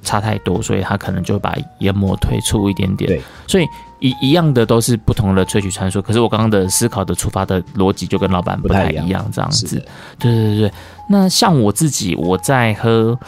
[0.08, 3.22] 差太多，所以他可能就把研磨推出一点点对。
[3.46, 3.66] 所以
[4.00, 9.84] 一一样的都是不同的萃取参数，可是我刚刚的思考的出发的逻辑就跟老板不太一样，这样子
[10.18, 10.72] 对对对对，
[11.10, 13.18] 那像我自己，我在喝，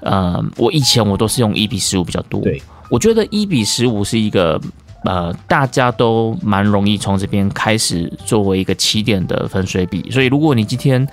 [0.00, 2.42] 呃，我以前我都是用一比十五比较多。
[2.42, 4.60] 对，我觉得一比十五是一个，
[5.04, 10.10] 呃，大家都蛮容易从这边开始作为一个起点的分水比。
[10.10, 11.06] 所以如果你今天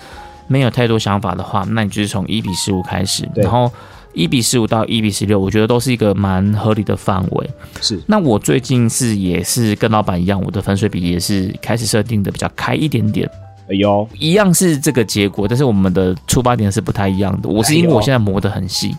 [0.48, 3.72] 没有太多想法的话，那你就是从一比十五开始，然后
[4.14, 7.50] 一比十五到一比十六，我觉得都是一个蛮合理的范围。
[7.82, 13.30] 是那我最近是也是跟老板一样，我的粉水比也是开始设定的比较开一点点。
[13.70, 17.48] 哎呦，一样是这个结果，但是我们的出发点是不太一样的。
[17.48, 18.94] 我是因为我现在磨得很细，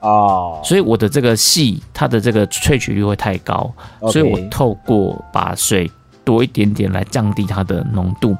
[0.00, 3.70] 哦，所以我的这个细，它的这个萃取率会太高
[4.12, 5.90] 所以我透过把水
[6.24, 8.36] 多一点点来降低它的浓度。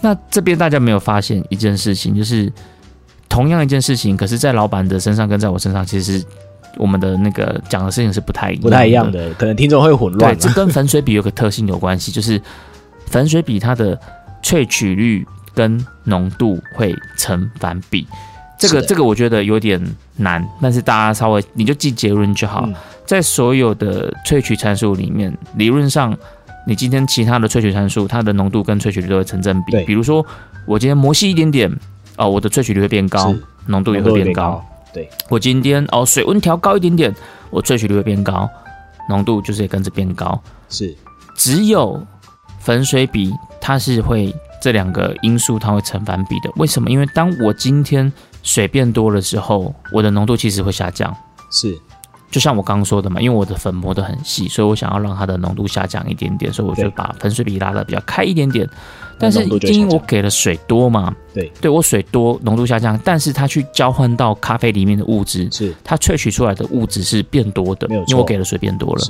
[0.00, 2.52] 那这边大家没有发现一件事情，就是
[3.28, 6.24] 同样一件事情，可是在老板的身上跟在我身上，其实
[6.76, 9.10] 我们的那个讲的事情是不太一样不太一样。
[9.10, 10.36] 的，可能听众会混对，乱啊。
[10.40, 12.40] 这跟粉水比有个特性有关系，就是
[13.06, 13.98] 粉水比它的
[14.42, 18.06] 萃取率跟浓度会成反比。
[18.58, 19.80] 这个这个我觉得有点
[20.16, 22.64] 难，但是大家稍微你就记结论就好。
[22.66, 22.74] 嗯
[23.08, 26.14] 在所有的萃取参数里面，理论上
[26.66, 29.82] 你今天其他的萃取参数，它的浓度跟萃取率都会成正比。
[29.86, 30.22] 比如说
[30.66, 31.74] 我今天磨细一点点，
[32.18, 33.34] 哦，我的萃取率会变高，
[33.66, 37.14] 浓度也会变高。，对，我今天哦水温调高一点点，
[37.50, 38.48] 我萃取率会变高，
[39.08, 40.38] 浓度就是也跟着变高。
[40.68, 40.94] 是
[41.36, 42.04] 只有
[42.58, 46.50] 粉水比它是会这两个因素它会成反比的。
[46.56, 46.90] 为什么？
[46.90, 51.14] 因为当我今天水变多的时候，我的浓度其实会下降。
[51.50, 51.78] 是，
[52.30, 58.68] 就像我刚刚说的嘛，因为我的粉磨得很细，所以我想要让它的浓度下降一点点，所以我就把粉水比拉的比较开一点点。
[59.18, 69.02] 但是因为我给了水多嘛，对，对我水多，浓度下降，但是它去交换到咖啡里面的物质，是它萃取出来的物质是变多的，因为我给了水变多了。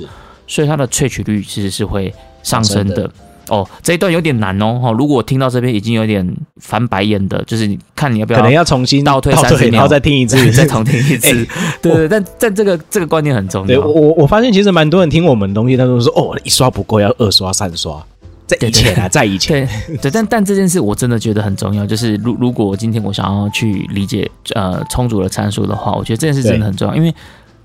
[0.47, 3.11] 所以它的萃取率其实是会上升的。
[3.49, 4.79] 哦，这一段有点难哦。
[4.81, 6.25] 哈，如果我听到这边已经有点
[6.57, 11.45] 翻白眼的，就是你看你要不要可能要重新倒退三十秒然后再听一次， 再重听一次？
[11.81, 13.67] 对对，但但这个这个观念很重要。
[13.67, 18.03] 对我我我发现其实蛮多人听我们的东西，他都说哦，一刷不够要二刷三刷。
[18.47, 21.85] 在以前啊，在以前，对对，但但这件事我真的觉得很重要。
[21.85, 27.13] 就是如如果今天我想要去理解呃充足的参数的话，我觉得这件事真的很重要，因为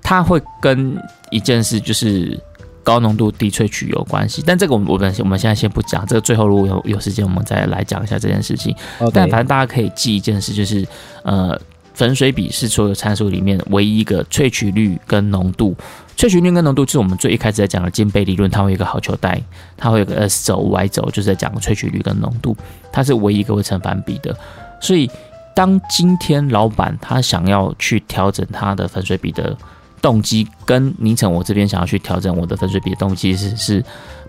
[0.03, 0.95] 它会跟
[1.31, 2.39] 一件事就是
[2.85, 4.41] 高浓度低萃取有关系。
[4.45, 8.73] 但这个我们我们我们现在先不讲，这个最后如果有有时间我们再来讲一下这件事情。
[9.11, 10.87] 但反正大家可以记一件事，就是
[11.23, 11.59] 呃，
[11.93, 15.75] 粉水比是所有参数里面唯一一个萃取率跟浓度。
[16.15, 19.41] 萃取率跟浓度就是我们最一开始在讲的金杯理论，它会有一个好球带，
[19.75, 22.55] 它会有个 S 轴、Y 轴，就是在讲萃取率跟浓度，
[22.91, 24.33] 它是唯一一个会成反比的。
[24.79, 25.09] 所以，
[25.53, 29.57] 当今天老板他想要去调整他的粉水比的
[30.01, 33.83] 动机，跟宁晨我这边想要去调整我的分水比的动机是是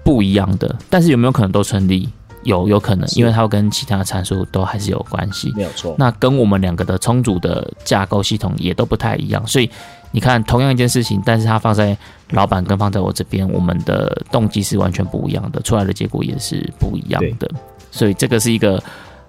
[0.04, 0.74] 不一样的。
[0.88, 2.08] 但是有没有可能都成立？
[2.42, 5.52] 有，有可能，因为它会跟其他参数都还是有关系。
[5.56, 5.96] 没有错。
[5.98, 9.68] 那跟我们两个的充足的架构系统也都不太一样，所以
[10.12, 11.98] 你看，同样一件事情，但是它放在
[12.30, 17.50] 老板跟放在我这边，我们的动机是完全不一样的，出来的结果也是不一样的。
[17.90, 18.80] 所以这个是一个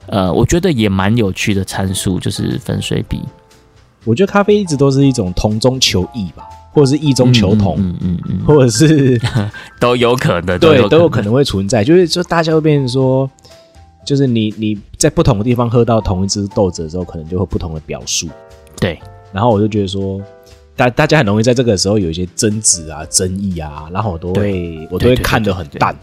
[0.06, 3.23] 呃，我觉得也蛮有趣的参数，就是分水比，
[4.08, 9.20] 我觉得咖啡一直都是一种同中求异吧，或者是异中求同，嗯嗯嗯嗯，或者是
[9.80, 11.84] 都有可能，对都有可能会存在。
[11.84, 13.30] 就是说，大家会变成说，
[14.06, 18.30] 就是你你在不同的地方喝到同一支豆子的时候，可能就会不同的表述。
[18.80, 18.98] 对，
[19.34, 20.22] 然后我就觉得说，
[20.76, 25.93] 大大家很容易在这个时候有一些争执啊、争议啊，然后我都会我都会看得很淡，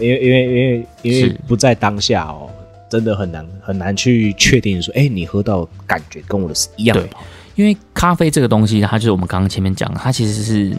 [0.00, 2.48] 因为因为因为因为不在当下哦，
[2.90, 7.10] 真的很难很难去确定说，哎，你喝到感觉跟我的是一样的对。
[7.54, 10.76] 因为咖啡这个东西，它就是我们刚刚前面讲的，它其实是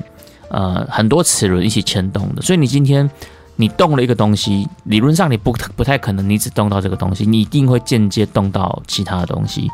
[0.49, 3.09] 呃很多齿轮一起牵动的，所以你今天
[3.55, 9.69] 你动了一个东西，理论上你不不太可能你只动到这个东西，你一定会间接动到其他的东西。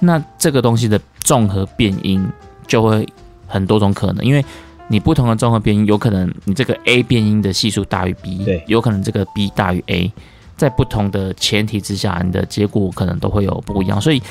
[0.00, 2.26] 那这个东西的综合变音
[2.66, 3.06] 就会
[3.46, 4.44] 很多种可能，因为
[4.86, 10.10] 你不同的综合变音，有可能你这个 A 变音的系数大于 B，对有可能这个 B 大于 A，
[10.56, 14.00] 在不同的前提之下，你的结果可能都会有不一样。
[14.00, 14.22] 所以，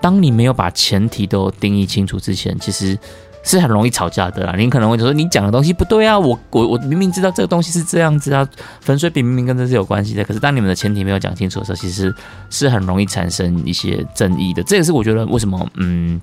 [0.00, 2.98] 当你没有把前提都定义清楚之前，其实
[3.42, 4.54] 是很容易吵架的啦。
[4.56, 8.48] 你可能会说你讲的东西不对啊，我我我明明知道这个东西是这样子啊，
[8.80, 12.14] 粉水饼明明跟这是有关系的，可是当你们的前提没有讲清楚的时候，其实
[12.50, 14.62] 是很容易产生一些争议的。
[14.62, 16.20] 这也是我觉得为什么嗯。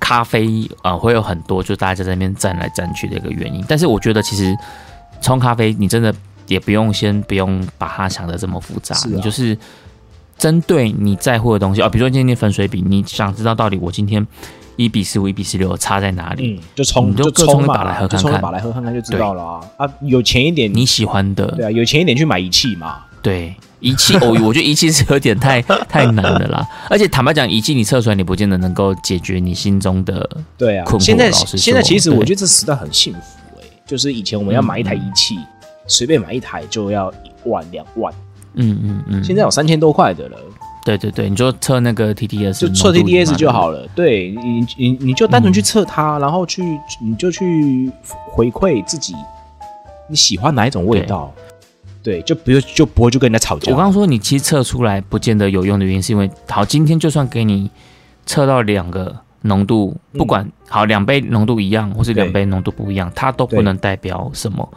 [0.00, 3.62] 咖啡啊、呃会有很多，就大家在那边站来站去的一个原因。
[3.68, 4.56] 但是我觉得其实
[5.20, 6.14] 冲咖啡，你真的
[6.46, 9.58] 也不用先不用把它想的这么复杂，啊你就是
[10.38, 14.24] 针对你在乎的东西哦，比如说今天粉水比，你想知道到底我今天
[14.76, 16.54] 一比十五、一比十六差在哪里？
[16.54, 19.92] 嗯，就冲你就各冲一把来喝就冲一看看把来喝看看就知道了啊啊！
[20.02, 22.98] 有钱一点，你喜欢的，对啊，有钱一点去买仪器嘛。
[23.20, 26.64] 对仪器哦，我觉得仪器是有点太 太难的啦。
[26.88, 33.18] 而且坦白讲，仪器你测出来，你不见得能够解决你心中的对啊，困惑现在现在其实我觉得这时代很幸福
[33.60, 35.36] 哎、就是以前我们要买一台仪器，
[35.88, 38.14] 随便买一台就要一万两万，
[38.58, 40.36] 嗯嗯嗯，现在有三千多块的了，
[40.84, 43.86] 对对对，你就测那个 TTS，就测 TDS 就好了。
[43.94, 46.62] 对你你你就单纯去测它，然后去
[47.00, 47.90] 你就去
[48.30, 49.14] 回馈自己
[50.08, 51.32] 你喜欢哪一种味道，
[52.02, 53.70] 对，就不用就不会就跟人家吵架。
[53.70, 57.70] 我刚刚说你其实测出来不见得有用的原因，是因为好，今天就算给你
[58.26, 64.68] 测到两个浓度，不管、好两杯浓度一样，或是两杯浓度不一样，它都不能代表什么。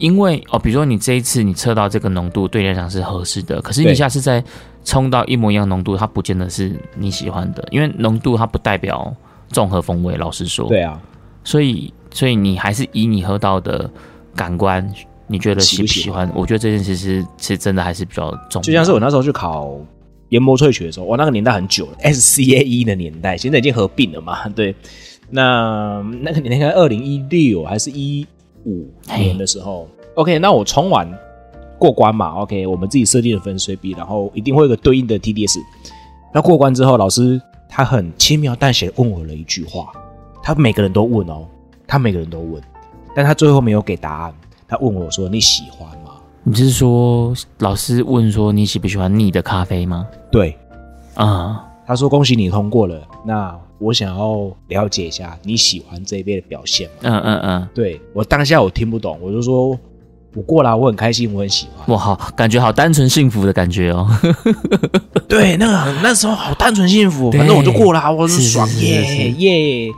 [0.00, 4.42] 因为哦，比如说你这一次你测到这个浓度对你来讲是合适的，可是你下次再
[4.82, 9.14] 冲到一模一样浓度，它不见得是你喜欢的，因为浓度它不代表
[9.48, 10.16] 综合风味。
[10.16, 10.98] 老实说，对啊，
[11.44, 13.88] 所以所以你还是以你喝到的
[14.34, 14.90] 感官，
[15.26, 16.28] 你觉得喜不喜不喜喜欢？
[16.34, 18.62] 我觉得这件事是是真的还是比较重要。
[18.62, 19.78] 就像是我那时候去考
[20.30, 24.74] 研磨萃取的时候，哇，那个年代很久了， SCAE 的年代，现在已经合并了嘛，对。
[25.32, 28.26] 那那个年代应该二零一六还是一
[28.64, 31.08] 五年的时候，OK，那我冲完
[31.78, 35.58] 过关嘛，OK，我们自己设定的分水比，然后一定会有个对应的 TDS。
[36.32, 39.92] 那过关之后，老师他很轻描淡写的问我了一句话，
[40.42, 41.46] 他每个人都问哦，
[41.86, 42.62] 他每个人都问，
[43.14, 44.34] 但他最后没有给答案，
[44.68, 50.56] 他问我说：“你喜欢吗你是说老师问说你喜不喜欢你的咖啡吗？？”对，
[51.14, 53.00] 啊、他说：“恭喜你通过了。
[53.26, 59.78] 那我想要了解一下你喜欢这一杯的表现吗嗯嗯嗯，对我当下我听不懂，我就说
[60.34, 61.88] 我过了，我很开心，我很喜欢。
[61.88, 64.08] 哇，好，感觉好单纯幸福的感觉哦。
[65.28, 69.90] 对，那个那时候好单纯幸福，反正我就过了，我就是爽耶是耶。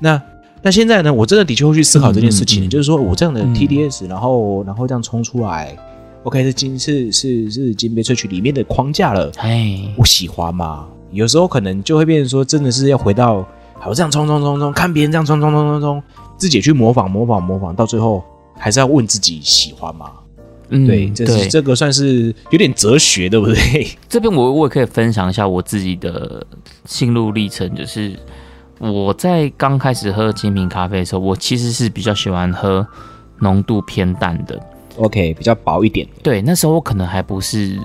[0.00, 0.20] 那
[0.62, 1.12] 那现在呢？
[1.12, 5.76] 我真的的确会去思考这件事情，嗯嗯嗯就是说我这样的嗯 TDS，、然后然后这样冲出来
[6.22, 10.86] ，OK 是金是是是金杯萃取里面的框架了，哎，我喜欢嘛？
[11.14, 13.46] 有时候可能就会变成说，真的是要回到
[13.78, 16.02] 好这样冲冲冲冲，看别人这样冲冲冲冲冲，
[16.36, 18.22] 自己去模仿模仿模仿，到最后
[18.58, 20.10] 还是要问自己喜欢吗？
[20.70, 23.86] 嗯对，这是这个算是有点哲学，对不对？
[24.08, 26.44] 这边我我也可以分享一下我自己的
[26.86, 28.18] 心路历程，就是
[28.78, 32.84] 我在刚开始喝精品咖啡的时候，我其实是比较喜欢喝
[33.40, 34.58] 浓度偏淡的。
[34.96, 36.08] OK，比较薄一点。
[36.22, 37.78] 对，那时候我可能还不是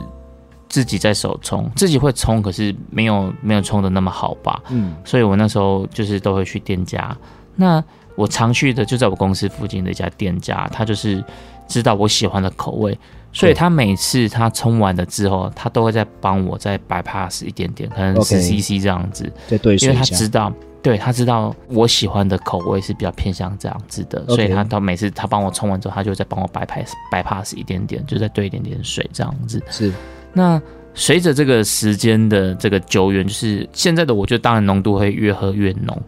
[0.70, 4.62] 自己在手冲，自己会冲，可是没有没有冲的那么好吧。
[4.70, 7.16] 嗯，所以我那时候就是都会去店家。
[7.56, 7.84] 那
[8.16, 11.22] 我常去的就在我公司附近的一家店家，他就是
[11.68, 12.98] 知道我喜欢的口味，
[13.34, 20.04] 所以他每次他冲完了之后，他都会再帮我再 bypass 一点点，可能十 CC 这样子，对对因为他。
[20.04, 20.54] 知道。
[20.82, 29.62] 对他知道我喜欢的口味是比较偏向这样子的所以他到每次他帮我冲完之后，他就会再帮我 bypass bypass 一点点，就再兑一点点水这样子。
[29.70, 29.92] 是
[30.34, 30.62] 那
[30.94, 36.02] 随着这个时间的这个久远，就是现在的我，就当然浓度会越喝越浓。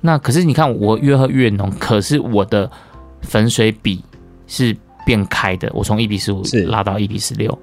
[0.00, 2.70] 那可是你看，我越喝越浓，可是我的
[3.20, 4.02] 粉水比
[4.46, 7.56] 是变开的，我从一比十五是拉到一比十六。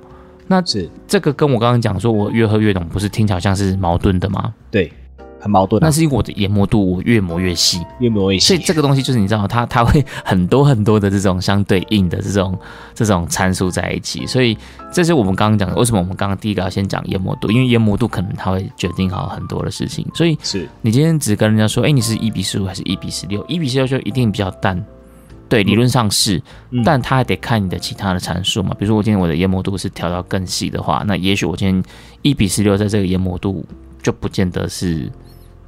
[0.46, 0.62] 那，
[1.08, 4.54] 这个跟我刚刚讲说我越喝越浓，不是听起来好像是矛盾的吗？
[4.70, 4.92] 对，
[5.40, 5.92] 很矛盾啊那。
[5.92, 8.48] 是因为我的研磨度我越磨越细，越磨越细。
[8.48, 12.58] 所以这个东西就是你知道，它它会 很多很多的这种相对应的这种
[12.94, 14.58] 这种参数在一起，所以
[14.92, 15.76] 这是我们刚刚讲的。
[15.76, 17.50] 为什么我们刚刚第一个要先讲研磨度？
[17.52, 20.06] 因为研磨度可能它会决定好很多的事情。
[20.14, 23.44] 所以是你今天只跟人家说，哎，你是一比十五还是一比十六？
[23.48, 24.84] 一比十六就一定比较淡。
[25.50, 28.76] 对，理论上是，嗯但它还得看你的其他的参数嘛。
[28.78, 31.84] 比如说我今天我的研磨度是调到更细的话，那也许我今天
[32.22, 33.66] 一比十六在这个研磨度
[34.04, 35.10] 就不见得是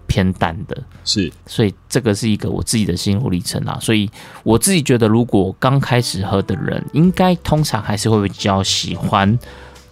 [0.09, 0.75] 偏淡的。
[1.05, 3.77] 是所以这个是一个我自己的心路历程啊。
[3.79, 4.09] 所以
[4.43, 9.39] 我自己觉得，如果刚开始喝的人，应该通常还是会比较喜欢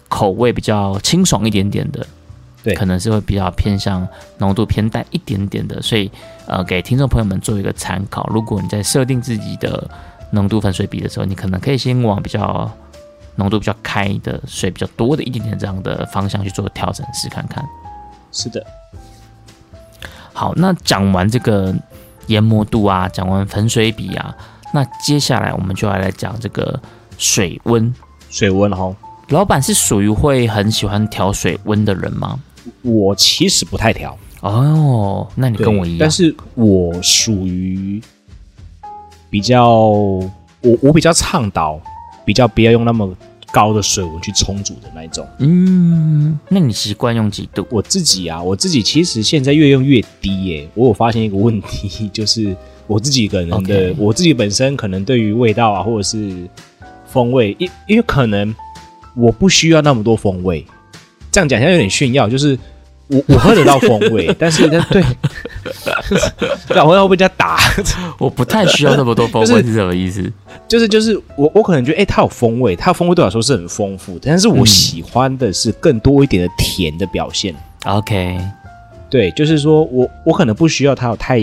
[0.08, 2.06] 口味比较清爽一点点的，
[2.62, 4.06] 对可能是会比较偏向
[4.36, 5.80] 浓度偏淡一点点的。
[5.80, 6.10] 所以
[6.46, 9.88] 呃，给听众朋友们做一个参考，如果你在设定自己的
[10.32, 12.70] 浓度粉水比的时候，你可能可以先往比较。
[13.38, 17.64] 浓度比较开的水比较多的一点点这样的方向去做调整试看看。
[18.32, 18.66] 是的，
[20.38, 21.74] 好，那讲完这个
[22.28, 24.32] 研磨度啊，讲完粉水比啊，
[24.72, 26.80] 那接下来我们就要来讲这个
[27.16, 27.92] 水温。
[28.30, 28.94] 水温哈，
[29.30, 32.38] 老板是属于会很喜欢调水温的人吗？
[32.82, 38.00] 我其实不太调，哦，那你跟我一样，但是我属于
[39.28, 40.30] 比较，我
[40.80, 41.80] 我比较倡导，
[42.24, 43.12] 比较不要用那么
[43.52, 45.26] 高的水温去冲煮的那一种。
[45.38, 47.66] 嗯，那你习惯用几度？
[47.70, 56.48] 我自己啊，我自己其实现在越用越低耶、我有发现一个问题，就是 我自己个人的我自己本身可能对于味道啊，或者是
[57.06, 58.54] 风味，因因为可能
[59.16, 60.64] 我不需要那么多风味。
[61.30, 62.58] 这样讲起来有点炫耀，就是
[63.08, 65.02] 我我喝得到风味，但是但对，
[66.68, 67.58] 对啊，我要被人家打，
[68.18, 70.30] 我不太需要那么多风味是什么意思？
[70.68, 77.54] 就是就是我我可能觉得，哎、它有风味，它的风味对我来说是很丰富，但是我嗯喜欢的是更多一点的甜的表现。
[77.84, 78.38] OK，
[79.10, 81.40] 对，就是说我我可能不需要它有太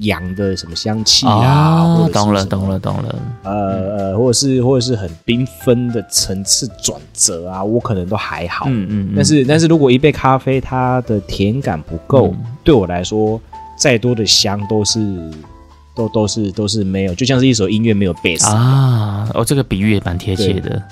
[0.00, 3.18] 洋的什么香气啊，或者哦，懂了，懂了，懂了。
[3.42, 3.52] 呃
[3.98, 8.64] 呃，或者是或者是很缤纷的层次转折啊，我可能都还好。
[8.68, 13.38] 嗯嗯，嗯但是但是如果一杯咖啡它的甜感不够，嗯对我来说，
[13.76, 15.30] 再多的香都是
[15.94, 20.82] 都都是都是没有，就像是一首音乐没有贝斯，啊，哦，这个比喻也蛮贴切的。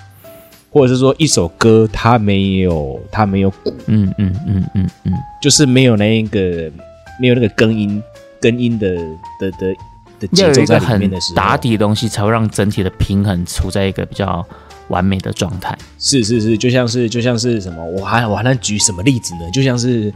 [0.73, 6.73] 或者是说一首歌它没有它没有鼓，嗯嗯嗯嗯嗯，就是没有那一个
[7.21, 8.03] 没有那个根音
[8.41, 8.95] 根音的
[9.39, 9.75] 的的
[10.19, 14.45] 的节奏在里面的时候，打底的东西，才会让整体的平衡处在一个比较
[14.89, 15.77] 完美的状态。
[15.99, 19.41] 是是是，就像是就像是什么，我还我还能举什么例子呢？
[19.53, 20.13] 就像是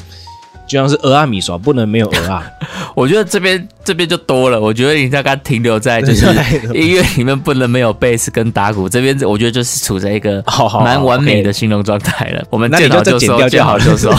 [0.67, 2.45] 就像是俄阿米耍，不能没有俄啊。
[2.95, 6.27] 我觉得这边这边就多了，我觉得你大概停留在就是
[6.75, 10.43] 音乐里面不能没有贝斯跟打鼓，这边我觉得就是处在一个
[10.83, 12.43] 蛮完美的形容状态了。
[12.51, 14.11] 我们见好就收，见好就收。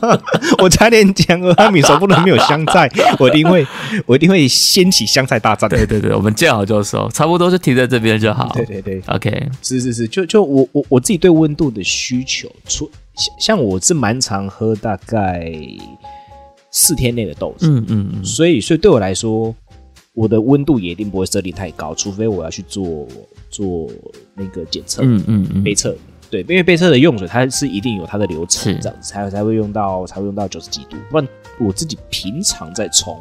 [0.58, 3.66] 我差点讲俄阿米耍不能没有香菜，我一定会
[4.06, 5.68] 我一定会掀起香菜大战。
[5.68, 8.50] 对对对，我们见好就收，差不多就停在这边就好。
[8.54, 12.90] 对对对，OK，是是是，就就我我我自己对温度的需求，除
[13.20, 15.52] 像像我是蛮常喝大概
[16.70, 19.54] 四天内的豆子，嗯嗯嗯，所以所以对我来说，
[20.14, 23.06] 我的温度也一定不会设定太高，除非我要去做
[23.50, 23.88] 做
[24.34, 25.02] 那个检测。
[25.04, 25.62] 嗯嗯嗯。
[25.62, 25.94] 杯测，
[26.30, 33.16] 对，因为杯测的用水它是一定有它的流程是，这样子才才会用到才会用到九十几度，不然我自己平常在冲，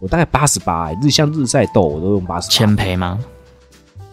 [0.00, 3.18] 我大概八十八，日像日晒豆我都用八十千培吗？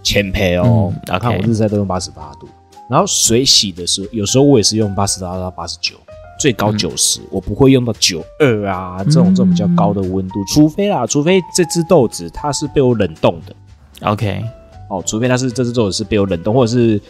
[0.04, 2.48] 千培哦，嗯我看我日晒都用八十八度，
[2.90, 5.96] 然后水洗的时候，有时候我也是用八十八到八十九。
[6.40, 13.54] 最高嗯九十、我不会用到九二啊，这种这种比较高的温度，除非啦，除非这只豆子它是被我冷冻的
[14.10, 14.42] ，OK，
[14.90, 17.02] 哦，除非它是这只豆子是被我冷冻，或者是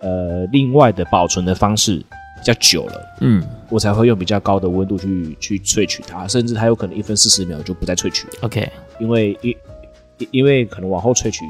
[0.00, 8.68] 呃另外的保存的方式比较久了，嗯我才会用比较高的温度去去萃取它，甚至它有可能一分四十秒就不再萃取了，OK，
[8.98, 9.54] 因为因
[10.18, 11.44] 因因为可能往后萃取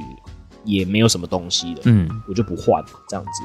[0.67, 3.43] 也没有什么东西了，嗯我就不换这样子。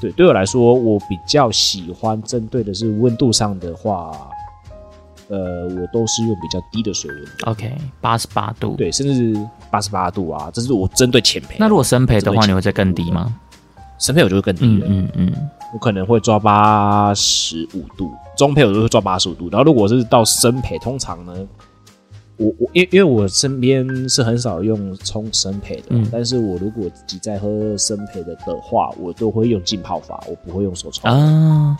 [0.00, 4.12] 对，对我来说，我比较喜欢针对的是温度上的话，
[5.28, 11.56] 呃，我都是用比较低的水温的，OK，八十八度。，对，甚至八十八度啊，这是我针对浅培。
[11.58, 13.34] 那如果深培的话，你会再更低吗？
[13.98, 15.32] 深培我就会更低嗯了，嗯嗯
[15.72, 21.34] 我可能会抓八十五度，中培我就会抓八十五度，然后如果是到深培，通常呢，
[22.38, 31.10] 我我因因为我身边是很少用冲生培的，嗯但是我如果自己在喝生培的的话，我都会用浸泡法，我不会用手冲。
[31.10, 31.76] 啊，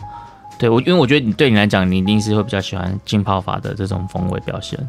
[0.57, 4.79] 对我，因为我觉得你对你来讲，你一定是会比较喜欢浸泡法的这种风味表现。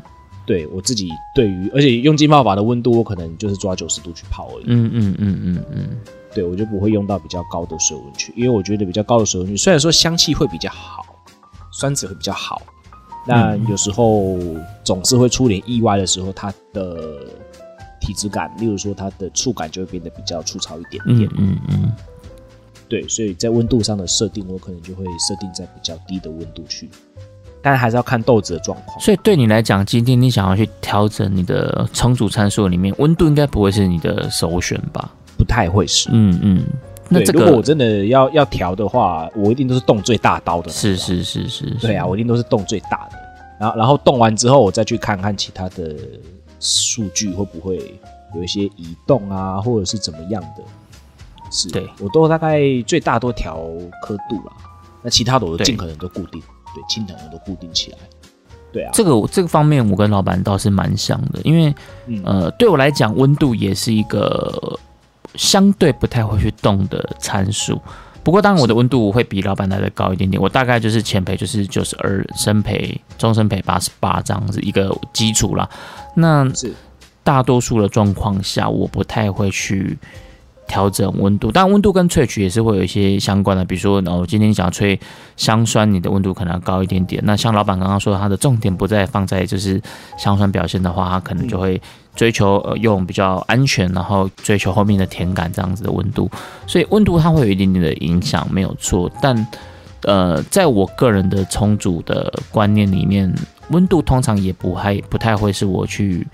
[0.47, 4.65] 对我自己对于，而且用浸泡法的温度，我可能就是抓九十度去泡而已。
[4.69, 5.89] 嗯嗯嗯嗯嗯，
[6.35, 11.05] 对我就不会用到比较高的水温去，因为我觉得比较高的水温去，虽然说香气会比较好，
[11.71, 12.63] 酸质会比较好，
[13.29, 14.39] 那嗯有时候
[14.83, 17.21] 总是会出点意外的时候，它的
[18.01, 21.29] 体质感，例如说它的触感就会变得比较粗糙一点点。
[21.37, 21.93] 嗯嗯嗯，
[22.89, 26.89] 对，所以在温度上的设定，我可能就会设定在比较低的温度去，
[27.61, 28.99] 当然还是要看豆子的状况。
[28.99, 35.11] 所以对你来讲，今天你想要去调整你的充足参数里面，温度应该不会是你的首选吧？
[35.37, 36.09] 不太会是。
[36.13, 36.65] 嗯嗯，
[37.09, 40.71] 那，这个如果我真的要要调的话，我一定都是动最大刀的。
[40.71, 43.18] 是是是是，对啊，我一定都是动最大的，
[43.59, 45.97] 然后然后动完之后，我再去看看其他的
[46.61, 47.77] 数据会不会
[48.35, 50.63] 有一些移动啊，或者是怎么样的。
[51.51, 53.57] 是，对我都大概最大都调
[54.03, 54.53] 刻度啦，
[55.03, 56.41] 那其他的我都尽可能都固定，
[56.75, 57.99] 对，尽可能都固定起来。
[58.71, 61.75] 对啊，这个我这个方面，我跟老板倒是蛮像的，因为
[62.07, 64.79] 嗯呃，对我来讲，温度也是一个
[65.37, 67.81] 相对不太会去动的参数。
[68.23, 75.69] 不过当然我的温度会比老板来的高一点点，我大概就是前培就是九十二，深培终身培八十八这样子一个基础啦。
[76.15, 76.47] 那
[77.23, 79.97] 大多数的状况下，我不太会去
[80.69, 84.99] 调整温度，当然温度跟萃取也是会有一些相关的，比如说，哦，今天想要吹
[85.37, 87.21] 香酸，你的温度可能要高一点点。
[87.25, 89.81] 那像老板刚刚说，他的重点不再放在就是
[90.17, 91.81] 香酸表现的话，他可能就会
[92.15, 96.31] 追求呃用比较安全，然后追求后面的甜感这样子的温度。
[96.67, 99.11] 所以温度它会有一点点的影响，没有错。
[99.23, 99.47] 但
[100.03, 103.35] 呃，在我个人的冲煮的观念里面，
[103.71, 106.25] 温度通常也不还不太会是我去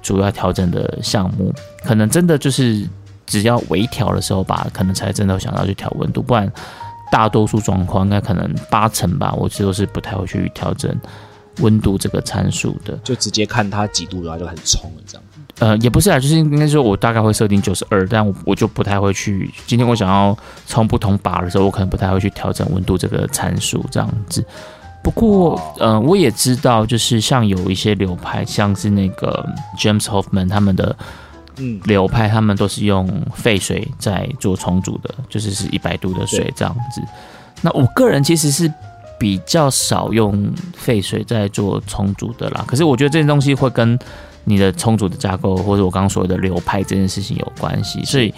[0.00, 2.88] 主要调整的项目，可能真的就是
[3.28, 6.50] 只要微调的时候吧，可能才真的想到去调温度，不然
[7.12, 10.94] 大多数状况应该可能八成吧，我都是不太会去调整
[11.60, 12.98] 温度这个参数的。
[13.04, 15.22] 就直接看它几度，然后就很冲了这样。
[15.60, 19.52] 呃，也不是啊，就是应该说，我大概会设定九十二，但我我就不太会去。
[19.66, 20.36] 今天我想要
[20.68, 24.44] 冲不同把的时候，我可能不太会去调整温度这个参数这样子。
[25.02, 29.44] 不过，呃，我也知道，就是像有一些流派，像是那个
[29.76, 30.96] James Hoffman 他们的
[31.58, 37.02] 嗯，流派，他们都是用沸水在做重组的，就是是一百度的水这样子。
[37.62, 38.72] 那我个人其实是
[39.18, 43.98] 比较少用沸水在做重组的啦，可是我觉得这件东西会跟
[44.44, 48.32] 你的重组的架构，或者我刚刚说的流派这件事情有关系，所以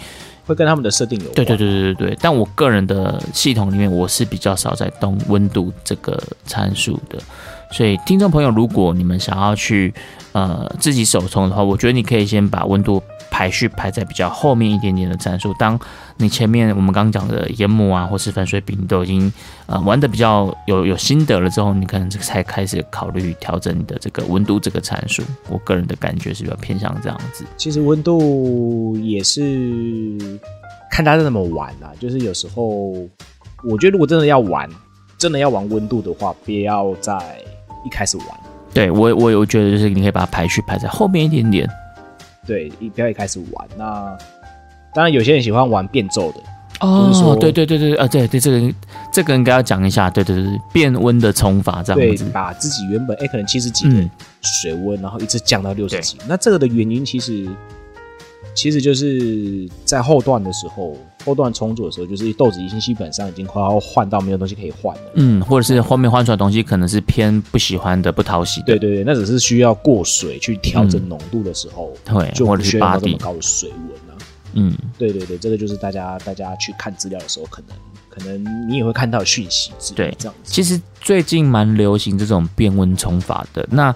[0.45, 1.35] 会跟他们的设定有关。
[1.35, 2.17] 对对对对对对。
[2.19, 7.19] 但我个人的系统里面，我是比较少在动温度这个参数的，
[7.71, 9.93] 所以听众朋友，如果你们想要去
[10.31, 13.01] 呃自己手冲的话，我觉得你可以先把温度
[13.31, 15.51] 排序排在比较后面一点点的参数。
[15.53, 15.79] 当
[16.17, 19.31] 你前面我们刚刚讲的研磨啊，或是粉水饼都已经
[19.65, 25.23] 呃玩的比较有有心得了之后，你可能才开始考虑调整你的这个温度这个参数。
[25.49, 27.45] 我个人的感觉是比较偏向这样子。
[27.57, 30.17] 其实温度也是
[30.91, 32.91] 看大家怎么玩啊，就是有时候
[33.63, 34.69] 我觉得如果真的要玩，
[35.17, 37.17] 真的要玩温度的话，不要在
[37.85, 38.27] 一开始玩。
[38.73, 41.67] 对我我我觉得就是你可以把它排序排在后面一点点。
[42.51, 43.67] 对，一不要一开始玩。
[43.77, 44.17] 那
[44.93, 46.39] 当然，有些人喜欢玩变奏的，
[46.81, 48.73] 哦说，对对对对，啊，对对，这个
[49.13, 56.17] 这个应该要讲一下，对对对，变温的冲法这样对子，，把自己原本哎可能七十几的嗯，水温，然后一直降到六十几。
[56.27, 57.47] 那这个的原因其实
[58.53, 60.95] 其实就是在后段的时候，
[61.25, 65.01] 后段冲煮的时候，就是豆子已经基本上已经快要换到没有东西可以换了。
[65.15, 74.17] 嗯，或者是后面换出来的东西可能是偏不喜欢的、不讨喜的，对对对，那只是需要过水去调整浓度的时候，对，就不需要这么，高的水温啊。
[74.53, 77.77] 嗯，对对对，这个就是大家大家去看资料的时候，可能
[78.09, 80.51] 可能你也会看到讯息之类这样子。
[80.53, 83.65] 其实最近蛮流行这种变温冲法的。
[83.71, 83.95] 那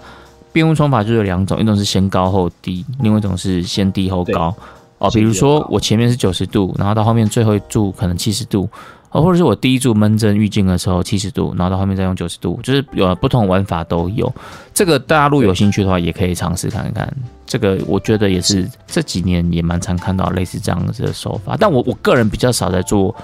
[0.56, 4.54] 变温冲法就有两种，一种是先高后低，另外一种是先低后高。
[4.96, 8.66] 哦，比如说我前面是九十度，然后到后面最后一柱可能七十度，
[9.10, 14.32] 哦，或者是我第一柱闷针预镜的时候七十度，然后到后面再用九十度，就是有不同玩法都有。
[14.72, 17.14] 这个大家如果有兴趣的话，也可以尝试看看。
[17.44, 23.14] 这个我觉得也是这几年也蛮常看到类似这样子的手法，但我我个人比较少在做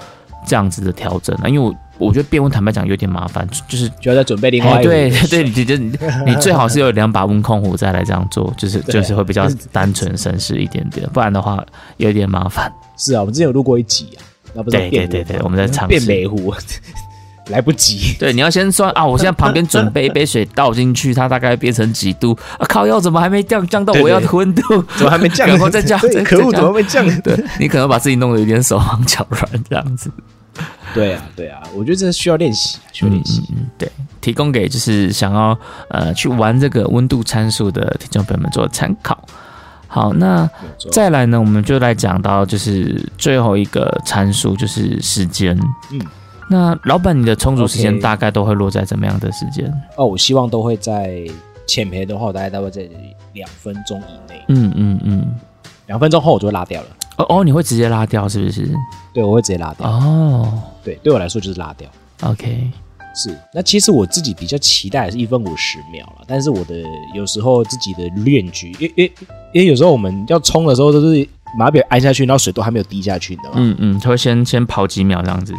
[0.47, 11.65] 这样子的调整啊，因为我我觉得变温坦白讲有点麻烦，就是就要再准备另外哎，一个对对，你就你你最好是有两把温控壶再来这样做，就是 就是会比较单纯绅士一点点，不然的话
[11.99, 12.73] 有点麻烦。
[12.97, 14.21] 是啊，我们之前有录过一集啊，
[14.55, 15.89] 那不是对对对对我们在尝试。
[15.89, 16.53] 变美壶，
[17.49, 18.15] 来不及。
[18.21, 22.67] 对，你要先算啊，我现在旁边准备一杯水倒进去，它大概变成几度啊？
[22.69, 24.83] 靠药怎么还没降降到我要的温度？
[24.97, 25.47] 怎么还没降？
[25.49, 27.05] 然后再降， 再对可恶，怎么还没降？
[27.23, 30.11] 对你可能把自己弄得有点手忙脚乱这样子。
[30.95, 33.43] 对啊，对啊，我觉得这需要练习，需要练习。
[33.51, 33.91] 嗯，对，
[34.21, 39.19] 提供给就是想要呃去玩这个温度参数的听众朋友们做参考。
[39.89, 40.49] 好，那
[40.91, 45.59] 再来呢，我们就来讲到就是最后一个参数，就是时间。
[45.91, 46.01] 嗯，
[46.53, 49.73] 那老板，你的充足时间 OK 大概都会落在怎么样的时间？
[49.97, 51.25] 哦，我希望都会在
[51.67, 52.87] 浅培的话，我大概大概在
[53.33, 55.35] 两分钟以内，嗯嗯嗯。
[55.87, 56.89] 两分钟后我就会拉掉了。
[57.17, 58.71] 哦哦，你会直接拉掉是不是？
[59.15, 59.89] 对，我会直接拉掉。
[59.89, 61.89] 哦对，对我来说就是拉掉。
[62.23, 62.71] ，OK，
[63.15, 66.75] 是，那其实我自己比较期待的是一分五十秒了，但是我的
[67.15, 69.11] 有时候自己的练局，因因
[69.55, 71.27] 因为有时候我们要冲的时候都是
[71.59, 73.57] 马表按下去，然后水都还没有滴下去，你知道吗？
[73.59, 75.55] 嗯嗯，他会先先跑几秒这样子，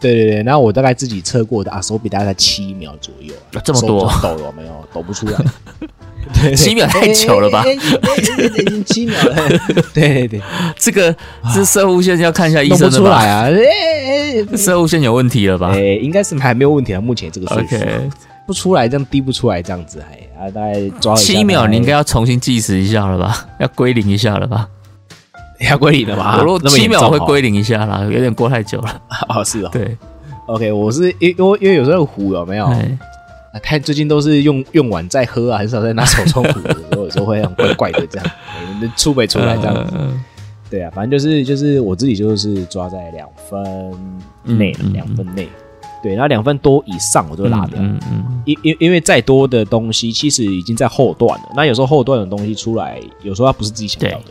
[0.00, 3.32] 对对对，然后我大概自己测过的啊，手比大概在七秒左右
[3.64, 4.84] 这么多抖了没有？
[4.92, 5.38] 抖不出来。
[6.56, 7.64] 七秒太久了吧
[8.58, 9.36] 已经七秒了。
[9.94, 10.40] 对对对，
[10.76, 11.14] 这个
[11.54, 12.96] 这射弧线要看一下医生的吧？
[12.98, 13.48] 出来啊！
[14.56, 17.76] 射弧线有问题了吧哎，哎应该是还没有问题啊，目前这个岁数。
[17.76, 18.10] ？OK，
[18.44, 23.46] 不出来，这样滴不出来，这样子还啊，大概抓七秒你应该要重新计时一下了吧？
[23.60, 24.68] 要归零一下了吧？
[25.60, 26.42] 要归零了吧？
[26.46, 29.02] 我七秒会归零一下啦，有点过太久了。
[29.28, 29.70] 哦，是哦。
[29.72, 29.96] 对
[30.46, 32.68] ，OK，我是因因为因为有时候壶有没有？
[33.62, 38.26] 太最近都是用用碗再喝啊，很少在拿手冲壶的，有时候有时候会很怪怪的这样，
[38.82, 39.94] 哎 出没出来这样子。
[39.94, 40.12] 呃
[40.68, 43.94] 对啊，反正就是就是我自己就是抓在两分
[44.58, 45.48] 内两分内。
[46.02, 47.78] 对，然后两分多以上我就会拉掉。
[47.80, 51.48] 嗯嗯因因因为再多的东西，其实已经在后段了。
[51.56, 54.24] 那有时候后段的东西出来，有时候它不是自己想要的。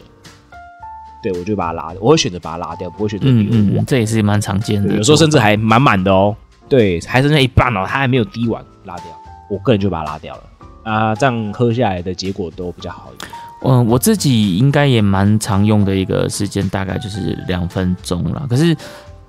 [1.25, 3.25] 对，我就把它拉，我会选择把它拉掉，不会选择。
[3.27, 4.93] 嗯嗯，这也是蛮常见的。
[4.93, 6.35] 有时候甚至还满满的哦。
[6.69, 9.05] 对，还剩下一半哦，它还没有滴完，拉掉。
[9.49, 10.43] 我个人就把它拉掉了
[10.83, 13.31] 啊，这样喝下来的结果都比较好一点。
[13.63, 18.45] 嗯，我自己应该也蛮常用的一个时间，大概就是两分钟了。
[18.47, 18.77] 可是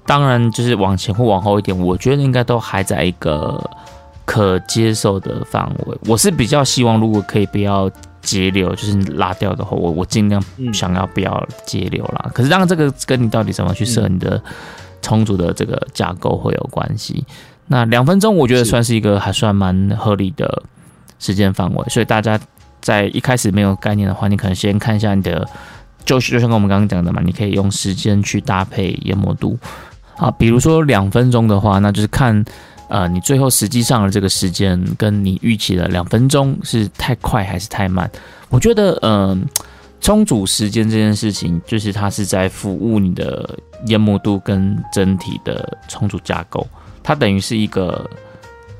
[0.05, 3.59] 当然就是往前或往后一点，我觉得应该都还在一个
[4.27, 5.99] 可接受的范围。
[6.07, 7.91] 我是比较希望，如果可以不要
[8.27, 12.29] 节流，就是拉掉的话，我我尽量嗯想要不要节流啦。
[12.35, 14.43] 可是当然这个跟你到底怎么去设你的
[15.01, 17.25] 充足的这个架构会有关系。
[17.69, 20.65] 那两分钟，我觉得算是一个还算蛮合理的
[21.21, 22.39] 时间范围，所以大家
[22.81, 25.49] 在一开始没有概念的话，你可能先看一下你的，
[26.05, 29.57] 就是就像跟我们刚刚讲的嘛，你可以用时间去搭配研磨度。
[30.17, 32.45] 啊，比如说两分钟的话，那就是看
[32.89, 38.11] 呃你最后实际上的这个时间跟你预期的两分钟是太快还是太慢。
[38.49, 39.37] 我觉得呃
[40.01, 46.67] 充足时间这件事情，就是它是在服务你的研磨度跟整体的充足架构，
[47.03, 48.09] 它等于是一个。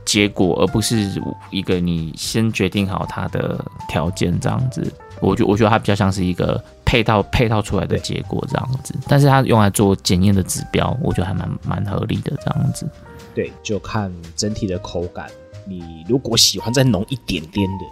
[0.09, 4.89] 结果，而不是一个你先决定好它的条件这样子。
[5.19, 12.89] 我觉我觉得它比较像是一个配套配套出来的结果这样子，但是它用来做检验的指标，我觉得还蛮蛮合理的这样子。
[13.37, 15.31] 对，就看整体的口感。
[15.69, 17.85] 你如果喜欢再浓一点点的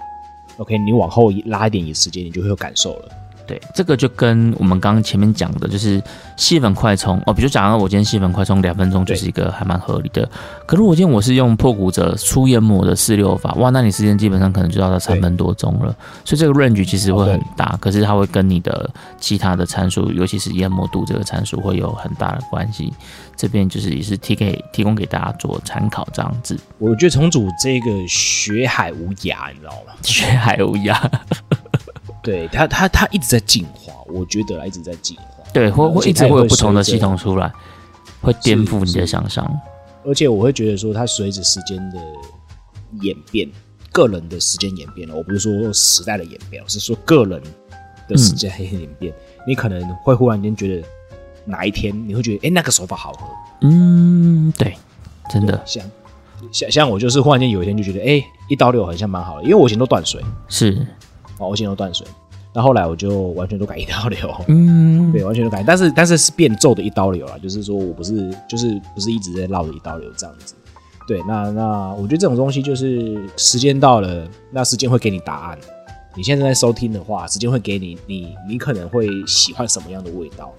[0.57, 3.09] ，OK，你往后拉一点时间，你就会有感受了。
[3.47, 6.03] 对，这个就跟我们刚刚前面讲的，就是
[6.36, 10.28] 细粉快充哦，比如讲到我今天细粉快充两分钟就是一个还蛮合理的。
[10.66, 15.95] 可如果今天我是用破骨折粗研磨的四六法，哇，那你时间基本上可能就要到三分多钟了。
[16.24, 18.88] 所以这个 range 其实会很大，可是它会跟你的
[19.20, 22.92] 其他的参数，尤其是研磨度这个参数会有很大的关系。
[23.36, 26.57] 这边就是也是提给提供给大家做参考这样子。
[26.78, 29.92] 我觉得重组这个学海无涯，你知道吗？
[30.03, 30.97] 学海无涯，
[32.25, 35.25] 对它，它它一直在进化，我觉得一直在进化。
[35.53, 37.53] 对，会会一直会有不同的系统出来，
[38.20, 39.49] 会颠覆你的想象。
[40.05, 41.99] 而且我会觉得说，它随着时间的
[43.03, 43.49] 演变，
[43.93, 47.41] 个人的时间演变了，我不是说时代的演变，我是说个人
[48.09, 49.14] 的时间演变。
[49.47, 50.87] 你可能会忽然间觉得
[51.45, 53.27] 哪一天你会觉得，哎、那个手法好喝，
[53.61, 54.75] 嗯，对，
[55.31, 55.85] 真的像
[56.51, 60.87] 像像我就是忽然间有一天就觉得，哎、一刀六好像蛮好的，因为我以前都断水，是，
[61.39, 62.07] 哦，我以前都断水，
[62.53, 64.35] 那后来我就完全都改一刀流。
[64.49, 70.55] 嗯， 对，完全都改，但是但是是变奏的一刀流啊，就是说我不是就是不是一直在绕着一刀流这样子。
[71.07, 75.59] 对，那那我觉得这种东西就是时间到了，那时间会给你答案。
[76.16, 80.53] 你现在在收听的话，时间会给你你你可能会喜欢什么样的味道，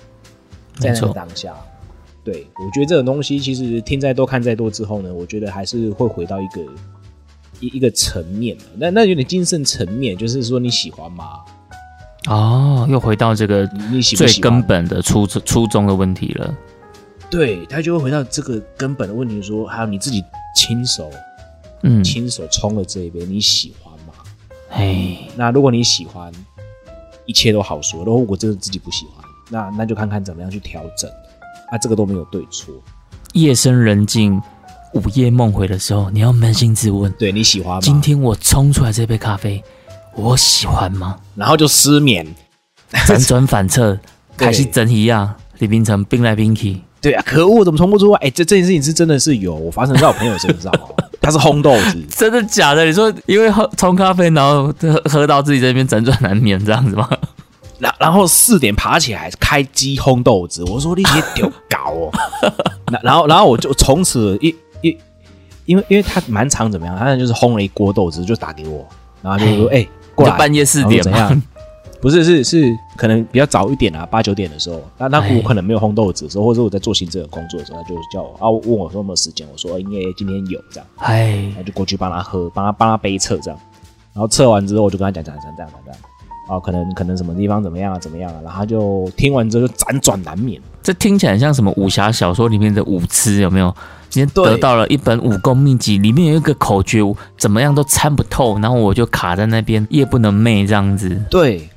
[0.77, 1.55] 在那个当下。
[2.23, 6.61] 对，我觉得这种东西其实听再多看再多之后呢，我觉得还是会回到一个
[7.59, 11.39] 一一个层面那那有点精神层面，就是说你喜欢吗？
[12.27, 14.41] 哦，又回到这个你你喜不最？
[14.41, 16.55] 根本的初初衷的问题了。
[17.29, 20.23] 对他就会回到这个根本的问题说，还有你自己
[20.55, 21.09] 亲手
[21.83, 24.13] 嗯，亲手冲了这一杯，你喜欢吗？
[24.71, 26.31] 哎，那如果你喜欢，
[27.25, 31.09] 一切都好说；如果真的自己不喜欢，那那就看看怎么样去调整。
[31.69, 32.73] 啊，这个都没有对错。
[33.33, 34.41] 夜深人静、
[34.95, 37.81] 午夜梦回的时候，你要扪心自问：对你喜欢吗？
[37.81, 39.61] 今天我冲出来这杯咖啡，
[40.15, 41.17] 我喜欢吗？
[41.35, 42.25] 然后就失眠。
[42.91, 43.99] 辗转反侧，
[44.37, 46.79] 对开始整一样，李冰城冰来冰去。
[47.01, 48.19] 对啊，可恶，怎么冲不出来？
[48.19, 50.95] 哎，这这件事情是真的是有我发生在我朋友身上哦。
[51.19, 52.85] 他是烘豆子，真的假的？
[52.85, 57.09] 你说因为喝冲咖啡，然后喝喝到自己这边辗转难眠这样子吗？
[57.79, 62.11] 然然后四点爬起来开机烘豆子，我说你也丢搞哦。
[62.89, 64.55] 那然后然后我就从此一一，
[65.65, 68.85] 因为因为他蛮常怎么样，他就是烘了一锅豆子就打给我，
[69.21, 71.41] 然后就说哎、过来半夜四点怎样？
[72.01, 75.35] 不是是是可能比较早一点啊，八九点的时候，那那哎。
[75.35, 81.31] 我可能没有烘豆子的时候，或者我在做行政的工作的时候，他就叫我啊问我说有没有时间，我说哦因为今天有这样，哎。
[81.47, 83.59] 然，后就过去帮他喝，帮他帮他杯测这样，
[84.13, 85.81] 然后测完之后我就跟他讲讲讲这样讲。
[85.83, 85.99] 这样，
[86.47, 93.73] 哦可能可能什么地方怎么样啊怎么样啊，然后他就听完之后就辗转难眠，这听起来像什么武侠小说里面的武痴，有没有？
[94.07, 97.01] 今天得到了一本武功秘籍，里面有一个口诀，
[97.37, 101.21] 怎么样都参不透，然后我就卡在那边，夜不能寐这样子。
[101.29, 101.67] 对，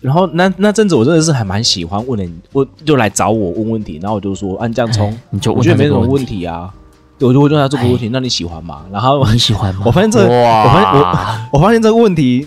[0.00, 6.72] 然后那那阵子我真的是还蛮喜欢问人，我就来找我问问题，然后我就说按这样冲，你就我觉得没什么问题啊。
[7.18, 8.82] 对我就会问他这个问题，那你喜欢吗？
[8.92, 9.82] 然后你喜欢吗？
[9.86, 12.46] 我发现这，我发现我我发现这个问题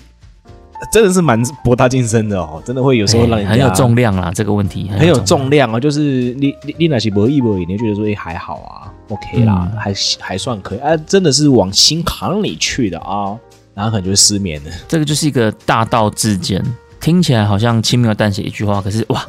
[0.91, 9.77] 真的是蛮博大精深的哦，真的会有时候让人家很有重量啦，这个问题很有重重量啊，就是你你你那些博弈博弈，你就觉得说哎、还好啊，OK 啦，嗯。
[9.77, 13.37] 还还算可以啊，真的是往心坎里去的啊，
[13.73, 14.71] 然后可能就会失眠了。
[14.87, 16.63] 这个就是一个大道至简，
[16.99, 19.25] 听起来好像轻描淡写一句话，可是哇，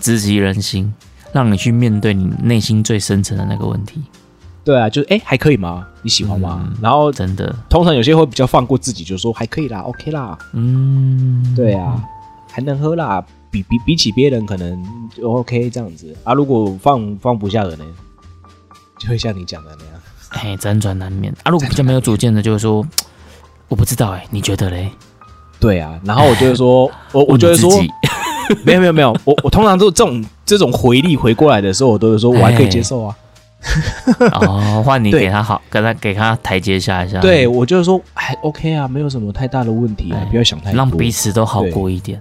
[0.00, 0.92] 直击人心，
[1.32, 4.02] 让你去面对你内心最深层的那个问题，
[4.64, 5.86] 对啊，就是哎、还可以吗？
[6.02, 6.62] 你喜欢吗？
[6.64, 12.02] 嗯然后真的，通常有些会比较放过自己，就说还可以啦，OK 啦，嗯，对啊，
[12.50, 14.82] 还能喝啦，比比比起别人可能
[15.14, 16.32] 就 OK 这样子啊。
[16.32, 17.84] 如果放放不下的呢，
[18.98, 19.94] 就会像你讲的那样。
[20.30, 21.50] 哎，辗转难眠啊。
[21.50, 22.84] 如果比较没有主见的，就是说，
[23.68, 24.90] 我不知道哎、你觉得嘞？
[25.60, 27.86] 对啊，然后我就会说，我我就会说，问你
[28.48, 33.14] 自己没有没有没有，我我通常都这种这种回力回过来的时候，我都会说我还可以接受啊。
[34.32, 40.76] 哦，换你给他好，跟他给他台阶下一下，对，我就是说还 OK 啊，没有什么太大的问题不要想太多。
[40.76, 42.20] 让彼此都好过一点。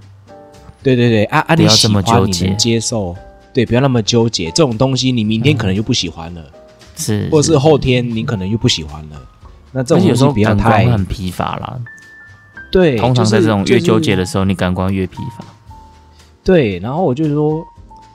[0.82, 3.16] 对对对啊啊，你要这么纠结接受，
[3.54, 4.46] 对，不要那么纠结。
[4.52, 6.42] 这种东西你明天可能就不喜欢了，
[6.96, 9.18] 是，或者是后天你可能又不喜欢了。
[9.72, 11.80] 那这种有时候感官太会很疲乏啦。
[12.72, 15.46] 对，通常在这种越纠结，就是的时候，你感官越疲乏。
[16.44, 16.80] 对。
[16.80, 17.64] 然后我就说，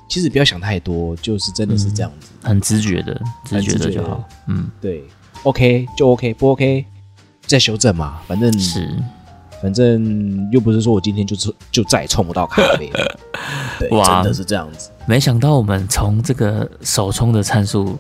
[0.09, 2.31] 其实不要想太多，就是真的是这样子。
[2.43, 4.25] 很直觉的，直很觉的的就好。
[4.47, 5.05] 嗯，对
[5.43, 6.85] ，OK 就 OK，不 OK
[7.47, 8.21] 再修正嘛。
[8.27, 8.89] 反正是
[9.63, 13.19] 反正又不是说我今天就是就再也冲不到咖啡了。
[13.79, 14.91] 对，哇真的是这样子。
[15.07, 17.99] 没想到我们从这个首冲的参数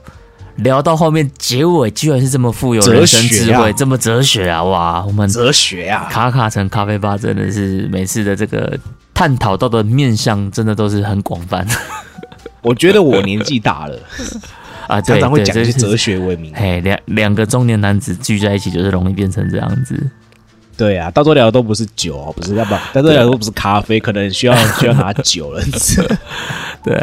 [0.56, 4.62] 聊到后面结尾，居然是这么富有人生智慧，哲学啊这么哲学啊！
[4.64, 8.78] 哇，我们哲学啊，卡卡城咖啡吧真的是每次的这个
[9.18, 11.66] 探讨到的面向，真的都是很广泛
[12.62, 13.98] 我觉得我年纪大了，
[14.86, 15.00] 啊。
[15.00, 16.52] 常对对，常会讲一些哲学为名。
[16.54, 20.08] 嘿，两两个中年男子聚在一起，就是容易变成这样子。
[20.76, 25.60] 对啊，到时候聊的都不是酒哦，不是要不，到时候聊的都不是咖啡，可能需要需要拿酒了。
[26.84, 26.96] 对，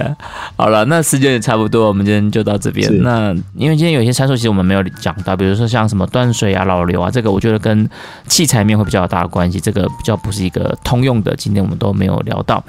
[0.56, 2.90] 好了，那时间也差不多，我们今天就到这边。
[3.02, 7.88] 那因为今天有些参数其实我们没有讲到，比如说像什么断水啊、老流啊，这个我觉得跟
[8.28, 12.64] 器材面会比较有大的关系，这个比较不是一个通用的，今天我们都没有聊到。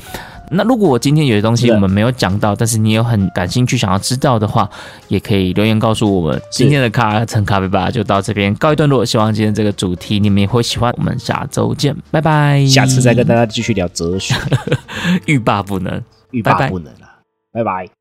[0.48, 4.68] 那如果我今天有些东西我们没有讲到，但是你有很感兴趣想要知道的话，
[5.08, 6.40] 也可以留言告诉我们。
[6.52, 10.94] 今天的咖城咖啡吧就到这边告一段落，希望今天这个主题你们也会喜欢。
[10.96, 12.64] 我们下周见，拜拜。
[12.64, 14.36] 下次再跟大家继续聊哲学，
[15.26, 16.00] 欲罢不能。
[16.36, 17.22] 欲拜拜罢不能了。
[17.50, 17.95] 拜拜。